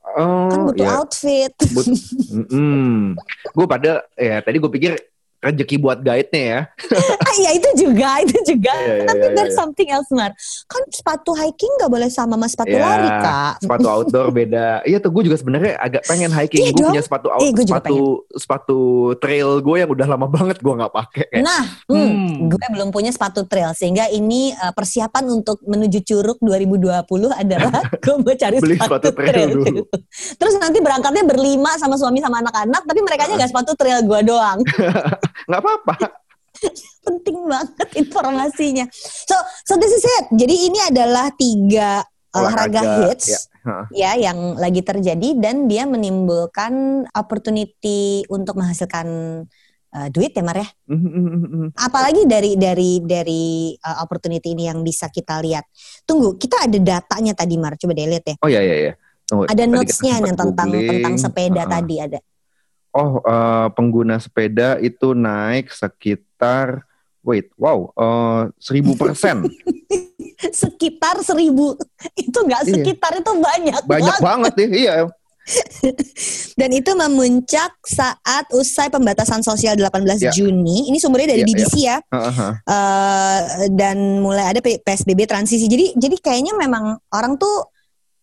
Kan 0.52 0.60
Oh, 0.60 0.68
butuh 0.68 0.84
ya. 0.84 1.00
outfit. 1.00 1.54
Gue 3.56 3.66
pada 3.66 4.04
ya 4.20 4.44
tadi 4.44 4.58
gue 4.60 4.72
pikir 4.72 4.94
rezeki 5.44 5.76
buat 5.80 6.00
guide-nya 6.00 6.44
ya. 6.44 6.62
ah, 7.28 7.36
iya 7.40 7.52
itu 7.56 7.70
juga, 7.88 8.10
itu 8.24 8.38
juga. 8.56 8.74
Iya, 8.74 8.94
iya, 9.04 9.06
Tapi 9.12 9.26
iya, 9.28 9.36
there's 9.36 9.56
iya. 9.56 9.60
something 9.60 9.90
else 9.92 10.10
Mar. 10.10 10.32
Kan 10.68 10.82
sepatu 10.90 11.32
hiking 11.36 11.72
gak 11.80 11.92
boleh 11.92 12.10
sama 12.10 12.34
sama 12.34 12.48
sepatu 12.50 12.76
Ya, 12.76 12.82
lari 12.82 13.10
kak. 13.22 13.54
Sepatu 13.62 13.88
outdoor 13.88 14.28
beda. 14.34 14.82
Iya 14.84 14.98
tuh 14.98 15.12
gue 15.14 15.24
juga 15.30 15.38
sebenarnya 15.38 15.78
agak 15.78 16.04
pengen 16.10 16.32
hiking. 16.34 16.60
Iya 16.66 16.72
gue 16.74 16.86
punya 16.90 17.04
sepatu 17.06 17.28
out, 17.30 17.40
Iya, 17.44 17.52
gue 17.54 17.66
juga 17.68 17.76
sepatu 17.78 17.98
sepatu 18.34 18.80
trail 19.22 19.50
gue 19.62 19.76
yang 19.78 19.90
udah 19.92 20.08
lama 20.10 20.28
banget 20.28 20.58
gue 20.60 20.74
nggak 20.74 20.94
pakai. 20.94 21.26
Kayak, 21.30 21.44
Nah, 21.46 21.64
hmm, 21.88 22.02
Hmm. 22.14 22.34
gue 22.50 22.66
belum 22.74 22.90
punya 22.90 23.12
sepatu 23.14 23.46
trail 23.46 23.72
sehingga 23.78 24.10
ini 24.10 24.54
uh, 24.56 24.74
persiapan 24.74 25.24
untuk 25.30 25.62
menuju 25.64 26.00
Curug 26.04 26.38
2020 26.42 27.04
adalah 27.32 27.80
gue 28.04 28.16
mau 28.18 28.36
cari 28.36 28.58
Beli 28.60 28.76
sepatu, 28.78 28.90
sepatu 28.90 29.08
trail 29.14 29.50
dulu. 29.54 29.82
Terus 30.40 30.54
nanti 30.58 30.78
berangkatnya 30.82 31.24
berlima 31.28 31.76
sama 31.78 31.96
suami 32.00 32.20
sama 32.24 32.42
anak-anak, 32.42 32.82
tapi 32.86 33.00
mereka 33.02 33.30
aja 33.30 33.34
nggak 33.38 33.52
sepatu 33.52 33.72
trail 33.78 34.00
gue 34.04 34.20
doang. 34.26 34.60
nggak 35.50 35.62
apa-apa. 35.62 35.96
Penting 37.06 37.38
banget 37.50 37.90
informasinya. 38.00 38.86
So, 39.28 39.36
so 39.68 39.74
this 39.76 39.92
is 39.92 40.06
it. 40.06 40.26
Jadi 40.32 40.56
ini 40.72 40.80
adalah 40.80 41.34
tiga 41.36 42.06
olahraga, 42.34 43.10
hits. 43.10 43.30
Ya. 43.30 43.40
Heeh. 43.64 43.86
ya 43.96 44.12
yang 44.28 44.60
lagi 44.60 44.84
terjadi 44.84 45.40
dan 45.40 45.72
dia 45.72 45.88
menimbulkan 45.88 47.08
opportunity 47.16 48.28
untuk 48.28 48.60
menghasilkan 48.60 49.08
uh, 49.96 50.08
duit 50.12 50.36
ya 50.36 50.44
Mar 50.44 50.60
ya. 50.60 50.68
Mhm, 50.92 51.00
mhm, 51.00 51.32
mhm. 51.48 51.68
Apalagi 51.80 52.28
dari 52.28 52.60
dari 52.60 53.00
dari 53.00 53.72
uh, 53.80 54.04
opportunity 54.04 54.52
ini 54.52 54.68
yang 54.68 54.84
bisa 54.84 55.08
kita 55.08 55.40
lihat. 55.40 55.64
Tunggu, 56.04 56.36
kita 56.36 56.68
ada 56.68 56.76
datanya 56.76 57.32
tadi 57.32 57.56
Mar, 57.56 57.80
coba 57.80 57.96
deh 57.96 58.04
lihat 58.04 58.26
ya. 58.28 58.36
Oh 58.44 58.50
ya 58.52 58.60
ya 58.60 58.76
ya. 58.92 58.94
Tunggu, 59.24 59.48
Ada 59.48 59.64
notes-nya 59.64 60.20
tentang 60.20 60.52
googling. 60.52 60.90
tentang 61.00 61.16
sepeda 61.16 61.64
Heeh. 61.64 61.72
tadi 61.72 61.96
ada. 62.04 62.20
Oh, 62.94 63.18
eh, 63.20 63.68
pengguna 63.74 64.22
sepeda 64.22 64.78
itu 64.78 65.18
naik 65.18 65.74
sekitar 65.74 66.86
wait, 67.24 67.50
wow, 67.58 67.90
eh, 67.90 68.42
seribu 68.62 68.94
persen. 68.94 69.44
Sekitar 70.44 71.24
seribu 71.24 71.74
itu 72.14 72.36
nggak 72.36 72.68
Iya. 72.68 72.74
sekitar 72.76 73.16
itu 73.16 73.32
banyak, 73.32 73.82
Banyak 73.88 74.18
banget 74.20 74.54
nih, 74.60 74.70
iya. 74.76 74.94
Dan 76.60 76.70
itu 76.72 76.92
memuncak 76.94 77.76
saat 77.84 78.48
usai 78.52 78.88
pembatasan 78.88 79.44
sosial 79.44 79.76
18 79.76 80.20
Ya. 80.20 80.32
Juni. 80.32 80.88
Ini 80.88 80.98
sumbernya 81.00 81.36
dari 81.36 81.44
Ya, 81.44 81.48
BBC 81.48 81.76
ya. 81.84 81.98
Heeh. 82.00 82.52
Eh, 82.64 83.40
dan 83.76 84.20
mulai 84.24 84.52
ada 84.52 84.60
PSBB 84.60 85.28
transisi. 85.28 85.68
Jadi 85.68 85.96
jadi 85.96 86.16
kayaknya 86.20 86.56
memang 86.56 86.96
orang 87.12 87.36
tuh 87.36 87.68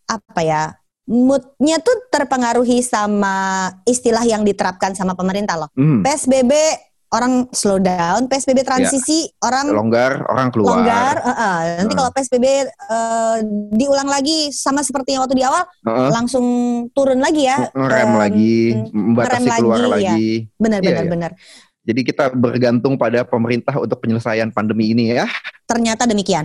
apa 0.06 0.40
ya? 0.40 0.62
Moodnya 1.10 1.82
tuh 1.82 2.06
terpengaruhi 2.06 2.80
sama 2.80 3.34
istilah 3.82 4.22
yang 4.22 4.46
diterapkan 4.46 4.94
sama 4.94 5.12
pemerintah 5.12 5.58
loh. 5.58 5.66
Hmm, 5.74 6.00
PSBB 6.00 6.54
orang 7.10 7.50
slow 7.50 7.82
down, 7.82 8.30
PSBB 8.30 8.62
transisi 8.62 9.26
orang 9.42 9.66
longgar, 9.66 10.22
orang 10.30 10.54
keluar. 10.54 10.78
longgar. 10.78 11.14
eh, 11.18 11.30
eh. 11.34 11.58
Nanti 11.82 11.90
Hmm. 11.90 11.98
kalau 11.98 12.10
PSBB 12.14 12.46
eh, 12.62 13.36
diulang 13.72 14.06
lagi 14.06 14.54
sama 14.54 14.80
seperti 14.80 15.12
yang 15.12 15.26
waktu 15.26 15.34
di 15.34 15.42
awal, 15.42 15.66
Heeh. 15.82 16.08
langsung 16.14 16.46
turun 16.94 17.18
lagi 17.18 17.50
ya. 17.50 17.66
ngerem 17.74 18.06
Em, 18.06 18.14
lagi, 18.14 18.56
membatasi 18.94 19.42
ngerem 19.42 19.58
keluar 19.58 19.78
lagi, 19.80 19.90
ya. 19.90 20.14
lagi. 20.14 20.30
Benar 20.54 20.78
Iya, 20.78 20.86
benar 20.86 21.02
iya. 21.02 21.10
benar. 21.10 21.30
Jadi 21.80 22.00
kita 22.04 22.28
bergantung 22.36 23.00
pada 23.00 23.24
pemerintah 23.24 23.72
untuk 23.80 24.04
penyelesaian 24.04 24.52
pandemi 24.52 24.92
ini 24.92 25.16
ya. 25.16 25.24
Ternyata 25.64 26.04
demikian. 26.04 26.44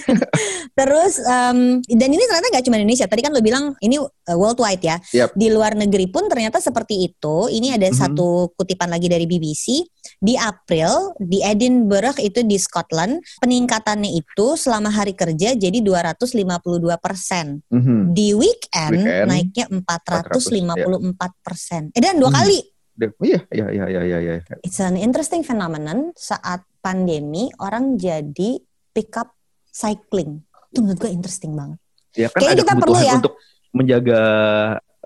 Terus 0.78 1.20
em, 1.20 1.80
dan 1.82 2.08
ini 2.08 2.24
ternyata 2.24 2.48
nggak 2.52 2.64
cuma 2.64 2.76
Indonesia. 2.76 3.04
Tadi 3.04 3.20
kan 3.20 3.32
lo 3.32 3.40
bilang 3.40 3.76
ini 3.80 3.96
uh, 3.96 4.08
worldwide 4.32 4.80
ya. 4.80 4.96
Yap. 5.12 5.32
Di 5.32 5.48
luar 5.48 5.72
negeri 5.72 6.08
pun 6.08 6.28
ternyata 6.28 6.56
seperti 6.56 7.04
itu. 7.04 7.48
Ini 7.48 7.76
ada 7.76 7.88
Mhm. 7.88 7.96
satu 7.96 8.52
kutipan 8.54 8.88
lagi 8.88 9.08
dari 9.08 9.24
BBC. 9.24 9.84
Di 10.16 10.36
April 10.36 11.16
di 11.18 11.40
Edinburgh 11.40 12.16
itu 12.20 12.40
di 12.40 12.56
Scotland 12.56 13.20
peningkatannya 13.40 14.14
itu 14.14 14.56
selama 14.56 14.88
hari 14.88 15.12
kerja 15.12 15.52
jadi 15.52 15.78
252 15.80 16.96
persen. 16.96 17.60
Mhm. 17.68 18.12
Di 18.12 18.32
weekend, 18.32 18.92
Weekend, 18.94 19.26
naiknya 19.28 19.66
454 19.68 21.32
persen. 21.40 21.88
Eh 21.92 22.00
dan 22.00 22.16
dua 22.16 22.32
Hmm. 22.32 22.40
kali. 22.40 22.60
Iya, 22.96 23.40
iya, 23.50 23.66
iya, 23.68 23.84
iya, 23.86 24.00
iya, 24.02 24.18
iya. 24.18 24.34
It's 24.60 24.80
an 24.80 24.96
interesting 24.96 25.40
phenomenon 25.40 26.10
saat 26.12 26.64
pandemi 26.80 27.52
orang 27.56 27.94
jadi 27.94 28.56
pick 28.90 29.12
up 29.14 29.36
cycling. 29.66 30.40
Itu 30.68 30.80
menurut 30.80 30.98
gue 30.98 31.10
interesting 31.10 31.52
banget. 31.52 31.78
Ya 32.12 32.28
kan 32.28 32.40
Kayaknya 32.40 32.54
ada 32.54 32.62
kita 32.62 32.74
perlu 32.78 32.98
ya. 32.98 33.14
untuk 33.14 33.34
menjaga 33.70 34.20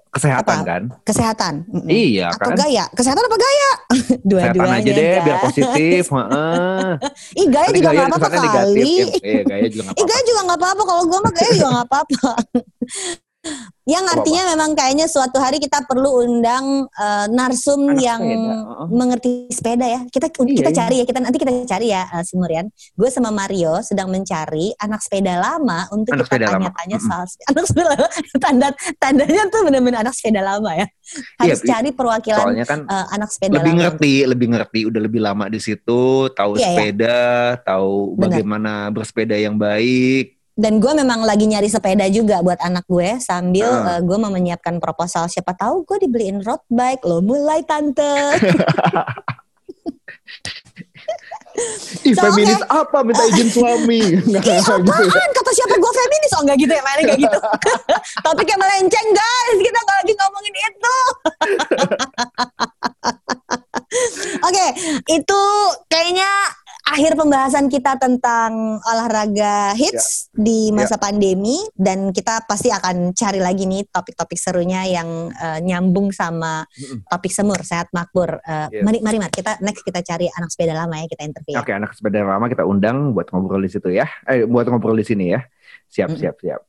kesehatan 0.09 0.57
Apa? 0.57 0.63
kan? 0.65 0.83
Kesehatan. 1.03 1.55
Mm-mm. 1.67 1.87
Iya 1.87 2.31
Atau 2.31 2.51
kan? 2.51 2.57
gaya? 2.57 2.85
Kesehatan 2.91 3.23
apa 3.25 3.37
gaya? 3.37 3.71
Kesehatan 4.23 4.23
Dua-duanya. 4.23 4.79
aja 4.79 4.91
deh 4.93 5.15
biar 5.21 5.37
guys. 5.37 5.45
positif. 5.45 6.03
heeh. 6.15 6.91
Ih 7.37 7.47
gaya 7.49 7.67
Tadi 7.67 7.77
juga 7.77 7.89
gaya 7.89 7.97
nggak 7.97 8.07
apa-apa 8.09 8.27
kesannya 8.29 8.41
negatif. 8.45 8.71
kali. 8.71 8.95
Ya, 8.95 9.07
Iya, 9.21 9.43
gaya 9.45 9.67
juga 9.67 9.83
Ih 9.83 9.87
apa-apa. 9.91 10.07
gaya 10.07 10.23
juga 10.25 10.41
nggak 10.41 10.59
apa-apa. 10.59 10.83
Kalau 10.85 11.03
gue 11.05 11.19
mah 11.19 11.33
gaya 11.33 11.51
juga 11.51 11.69
nggak 11.69 11.87
apa-apa. 11.87 12.31
Yang 13.89 14.05
Apa-apa. 14.07 14.17
artinya 14.21 14.43
memang 14.55 14.71
kayaknya 14.77 15.07
suatu 15.09 15.41
hari 15.41 15.57
kita 15.57 15.83
perlu 15.83 16.23
undang 16.23 16.87
eh, 16.87 17.27
narsum 17.27 17.91
Anak 17.91 17.99
yang 17.99 18.23
sepeda, 18.23 18.87
mengerti 18.87 19.31
sepeda 19.51 19.87
ya. 19.89 20.01
Kita 20.07 20.29
Iya, 20.31 20.47
kita 20.55 20.71
iya. 20.71 20.77
cari 20.79 20.97
ya. 21.01 21.05
Kita 21.09 21.19
nanti 21.19 21.37
kita 21.41 21.53
cari 21.67 21.87
ya, 21.89 22.05
uh, 22.07 22.21
si 22.21 22.37
Murian. 22.37 22.69
Gue 22.95 23.09
sama 23.09 23.33
Mario 23.33 23.81
sedang 23.81 24.07
mencari 24.07 24.77
anak 24.77 25.01
sepeda 25.01 25.41
lama 25.41 25.89
untuk 25.91 26.13
Anak 26.13 26.29
kita 26.29 26.37
sepeda 26.37 26.47
lama. 26.47 26.69
tanya-tanya 26.71 26.97
Mm-mm. 27.01 27.09
soal 27.09 27.25
spe- 27.27 27.47
anak 27.51 27.65
sepeda 27.67 27.89
lama. 27.91 28.09
Tanda 28.39 28.69
tandanya 29.01 29.43
tuh 29.49 29.61
benar-benar 29.65 29.99
anak 30.05 30.15
sepeda 30.15 30.41
lama 30.45 30.71
ya. 30.77 30.87
Harus 31.41 31.59
Iya, 31.59 31.67
cari 31.67 31.91
perwakilan 31.91 32.45
Soalnya 32.47 32.67
kan 32.69 32.81
uh, 32.85 33.07
anak 33.11 33.29
sepeda 33.33 33.53
lebih 33.59 33.73
lama. 33.73 33.81
ngerti, 33.83 34.13
lebih 34.23 34.47
ngerti, 34.55 34.81
udah 34.87 35.01
lebih 35.03 35.21
lama 35.21 35.45
di 35.49 35.59
situ, 35.59 36.03
tahu 36.31 36.53
Iya, 36.55 36.61
iya. 36.61 36.69
sepeda, 36.69 37.21
tahu 37.65 38.15
Benar. 38.15 38.23
bagaimana 38.23 38.73
bersepeda 38.93 39.35
yang 39.35 39.57
baik. 39.57 40.40
Dan 40.61 40.77
gue 40.77 40.93
memang 40.93 41.25
lagi 41.25 41.49
nyari 41.49 41.73
sepeda 41.73 42.05
juga 42.13 42.45
buat 42.45 42.61
anak 42.61 42.85
gue 42.85 43.17
sambil 43.17 43.65
Ah. 43.65 43.97
uh, 43.97 44.01
gue 44.05 44.17
mau 44.21 44.29
menyiapkan 44.29 44.77
proposal. 44.77 45.25
Siapa 45.25 45.57
tahu 45.57 45.89
gue 45.89 46.05
dibeliin 46.05 46.45
road 46.45 46.61
bike. 46.69 47.01
Lo 47.03 47.25
mulai 47.25 47.65
tante. 47.65 48.37
Ih, 52.01 52.15
So, 52.15 52.23
feminis 52.25 52.63
apa 52.69 53.03
minta 53.03 53.21
izin 53.27 53.49
suami? 53.51 54.01
Ih 54.17 54.21
gitu 54.23 54.49
ya. 54.49 54.61
apaan? 54.63 55.31
Kata 55.35 55.51
siapa 55.51 55.75
gue 55.75 55.93
feminis? 55.93 56.31
Oh 56.37 56.43
enggak 56.45 56.59
gitu 56.61 56.73
ya, 56.73 56.83
mainnya 56.85 57.05
enggak 57.05 57.19
gitu. 57.21 57.39
Topiknya 58.25 58.57
melenceng 58.57 59.09
guys, 59.11 59.57
kita 59.59 59.79
nggak 59.79 59.97
lagi 60.01 60.13
ngomongin 60.15 60.55
itu. 60.57 60.97
Oke, 64.47 64.67
itu 65.11 65.41
kayaknya 65.89 66.31
akhir 66.91 67.15
pembahasan 67.15 67.71
kita 67.71 67.95
tentang 68.03 68.83
olahraga 68.83 69.79
hits 69.79 70.27
di 70.35 70.75
masa 70.75 70.99
pandemi 70.99 71.63
dan 71.79 72.11
kita 72.11 72.43
pasti 72.51 72.75
akan 72.75 73.15
cari 73.15 73.39
lagi 73.39 73.65
nih 73.65 73.87
topik-topik 73.95 74.35
serunya 74.35 74.83
yang 74.91 75.31
eh, 75.31 75.63
nyambung 75.63 76.11
sama 76.11 76.67
topik 77.07 77.31
semur 77.31 77.63
sehat 77.63 77.89
makmur. 77.95 78.43
Eh, 78.43 78.59
Yes. 78.71 78.87
Mari 78.87 78.99
mari 79.03 79.17
mari 79.19 79.33
kita 79.35 79.59
next 79.65 79.83
kita 79.83 80.05
cari 80.05 80.29
anak 80.31 80.53
sepeda 80.53 80.77
lama 80.77 80.95
ya 81.01 81.07
kita 81.11 81.23
interview. 81.27 81.57
Oke, 81.59 81.73
anak 81.75 81.91
sepeda 81.97 82.23
lama 82.23 82.47
kita 82.47 82.63
undang 82.63 83.17
buat 83.17 83.33
ngobrol 83.33 83.63
di 83.65 83.71
situ 83.73 83.89
ya. 83.91 84.07
Eh, 84.29 84.47
buat 84.47 84.69
ngobrol 84.69 84.95
di 84.99 85.07
sini 85.07 85.33
ya. 85.33 85.41
Siap, 85.91 86.15
Mm-mm. 86.15 86.21
siap, 86.21 86.37
siap. 86.39 86.61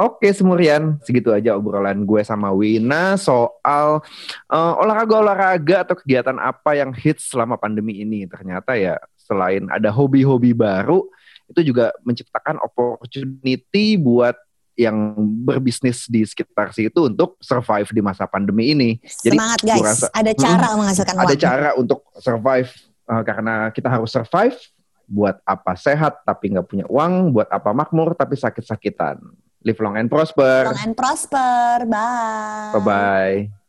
Oke, 0.00 0.32
Semurian. 0.32 0.96
Segitu 1.04 1.28
aja 1.28 1.60
obrolan 1.60 2.08
gue 2.08 2.24
sama 2.24 2.48
Wina 2.56 3.20
soal 3.20 4.00
eh, 4.48 4.72
olahraga-olahraga 4.80 5.84
atau 5.84 5.94
kegiatan 6.00 6.36
apa 6.40 6.78
yang 6.78 6.96
hits 6.96 7.28
selama 7.28 7.60
pandemi 7.60 8.00
ini. 8.00 8.24
Ternyata 8.24 8.78
ya 8.80 8.96
selain 9.30 9.70
ada 9.70 9.94
hobi-hobi 9.94 10.50
baru, 10.50 11.06
itu 11.46 11.70
juga 11.70 11.94
menciptakan 12.02 12.58
opportunity 12.58 13.94
buat 13.94 14.34
yang 14.74 15.12
berbisnis 15.44 16.08
di 16.08 16.24
sekitar 16.24 16.72
situ 16.72 17.06
untuk 17.06 17.36
survive 17.38 17.86
di 17.92 18.00
masa 18.00 18.24
pandemi 18.24 18.72
ini. 18.72 18.90
Jadi, 19.22 19.36
Semangat 19.36 19.60
guys, 19.60 19.82
rasa- 19.84 20.10
ada 20.10 20.32
cara 20.32 20.66
menghasilkan 20.74 21.14
ada 21.14 21.26
uang. 21.30 21.38
cara 21.38 21.68
untuk 21.76 22.00
survive 22.16 22.70
uh, 23.04 23.22
karena 23.22 23.54
kita 23.70 23.86
harus 23.86 24.08
survive 24.08 24.56
buat 25.04 25.42
apa 25.42 25.74
sehat 25.74 26.22
tapi 26.22 26.54
nggak 26.54 26.66
punya 26.70 26.86
uang 26.86 27.34
buat 27.34 27.50
apa 27.50 27.74
makmur 27.74 28.14
tapi 28.14 28.38
sakit-sakitan 28.38 29.18
live 29.60 29.80
long 29.82 29.98
and 29.98 30.06
prosper 30.06 30.70
Long 30.70 30.80
and 30.80 30.94
prosper. 30.94 31.82
Bye. 31.84 32.72
bye 32.72 32.80
bye 32.80 33.59